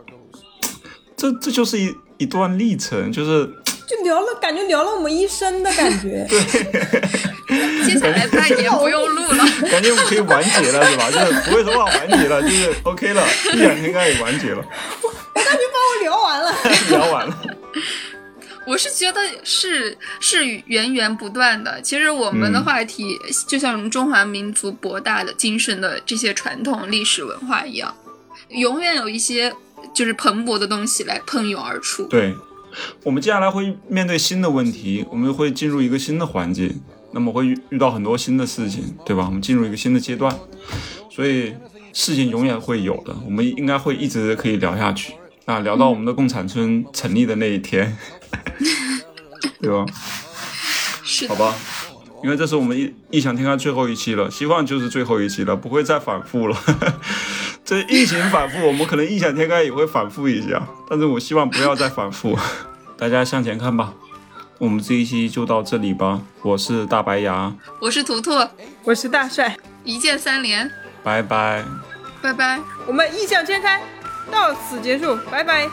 [1.16, 3.47] 这这就是一一段历程，就是
[3.89, 6.27] 就聊了，感觉聊了我们一生的感觉。
[6.28, 6.39] 对，
[7.89, 11.11] 接下来半年不用录了， 感觉我们可以完结了，是吧？
[11.11, 14.62] 就是不会说话完结了，就是 OK 了，一两天该也完结了。
[15.03, 16.55] 我我感觉把我聊完了，
[16.91, 17.43] 聊完了。
[18.67, 21.81] 我是觉得是是源源不断的。
[21.83, 27.95] 其实我们的话题就像中华民族博大的精神的这些传统历史文化一样，
[28.49, 29.53] 永远有一些。
[29.95, 32.05] 就是蓬勃的东西来喷涌而出。
[32.07, 32.35] 对，
[33.03, 36.83] 我们接下来会面对新的问题，我们会进入一个新的环境，
[37.13, 39.25] 那么会遇到很多新的事情，对吧？
[39.27, 40.35] 我们进入一个新的阶段，
[41.11, 41.55] 所以
[41.93, 45.15] 事情永远会有的，我们应该会一直可以聊下去
[45.47, 47.97] 啊，聊到我们的共产村成立的那一天，
[49.61, 49.85] 对吧？
[51.05, 51.55] 是，好吧。
[52.25, 56.57] 因为这是我们异异想天开最后一期了，希望就是最后一期了，不会再反复了。
[57.65, 62.37] 这疫情反复，我们可能异想天开也会反复一下，但是我希望不要再反复。
[62.97, 63.93] 大家向前看吧，
[64.59, 66.21] 我们这一期就到这里吧。
[66.43, 68.33] 我是大白牙，我是图图，
[68.83, 70.69] 我是大帅，一键三连，
[71.05, 71.63] 拜拜，
[72.23, 73.83] 拜拜，我们异想天开
[74.33, 75.69] 到此结束，拜拜。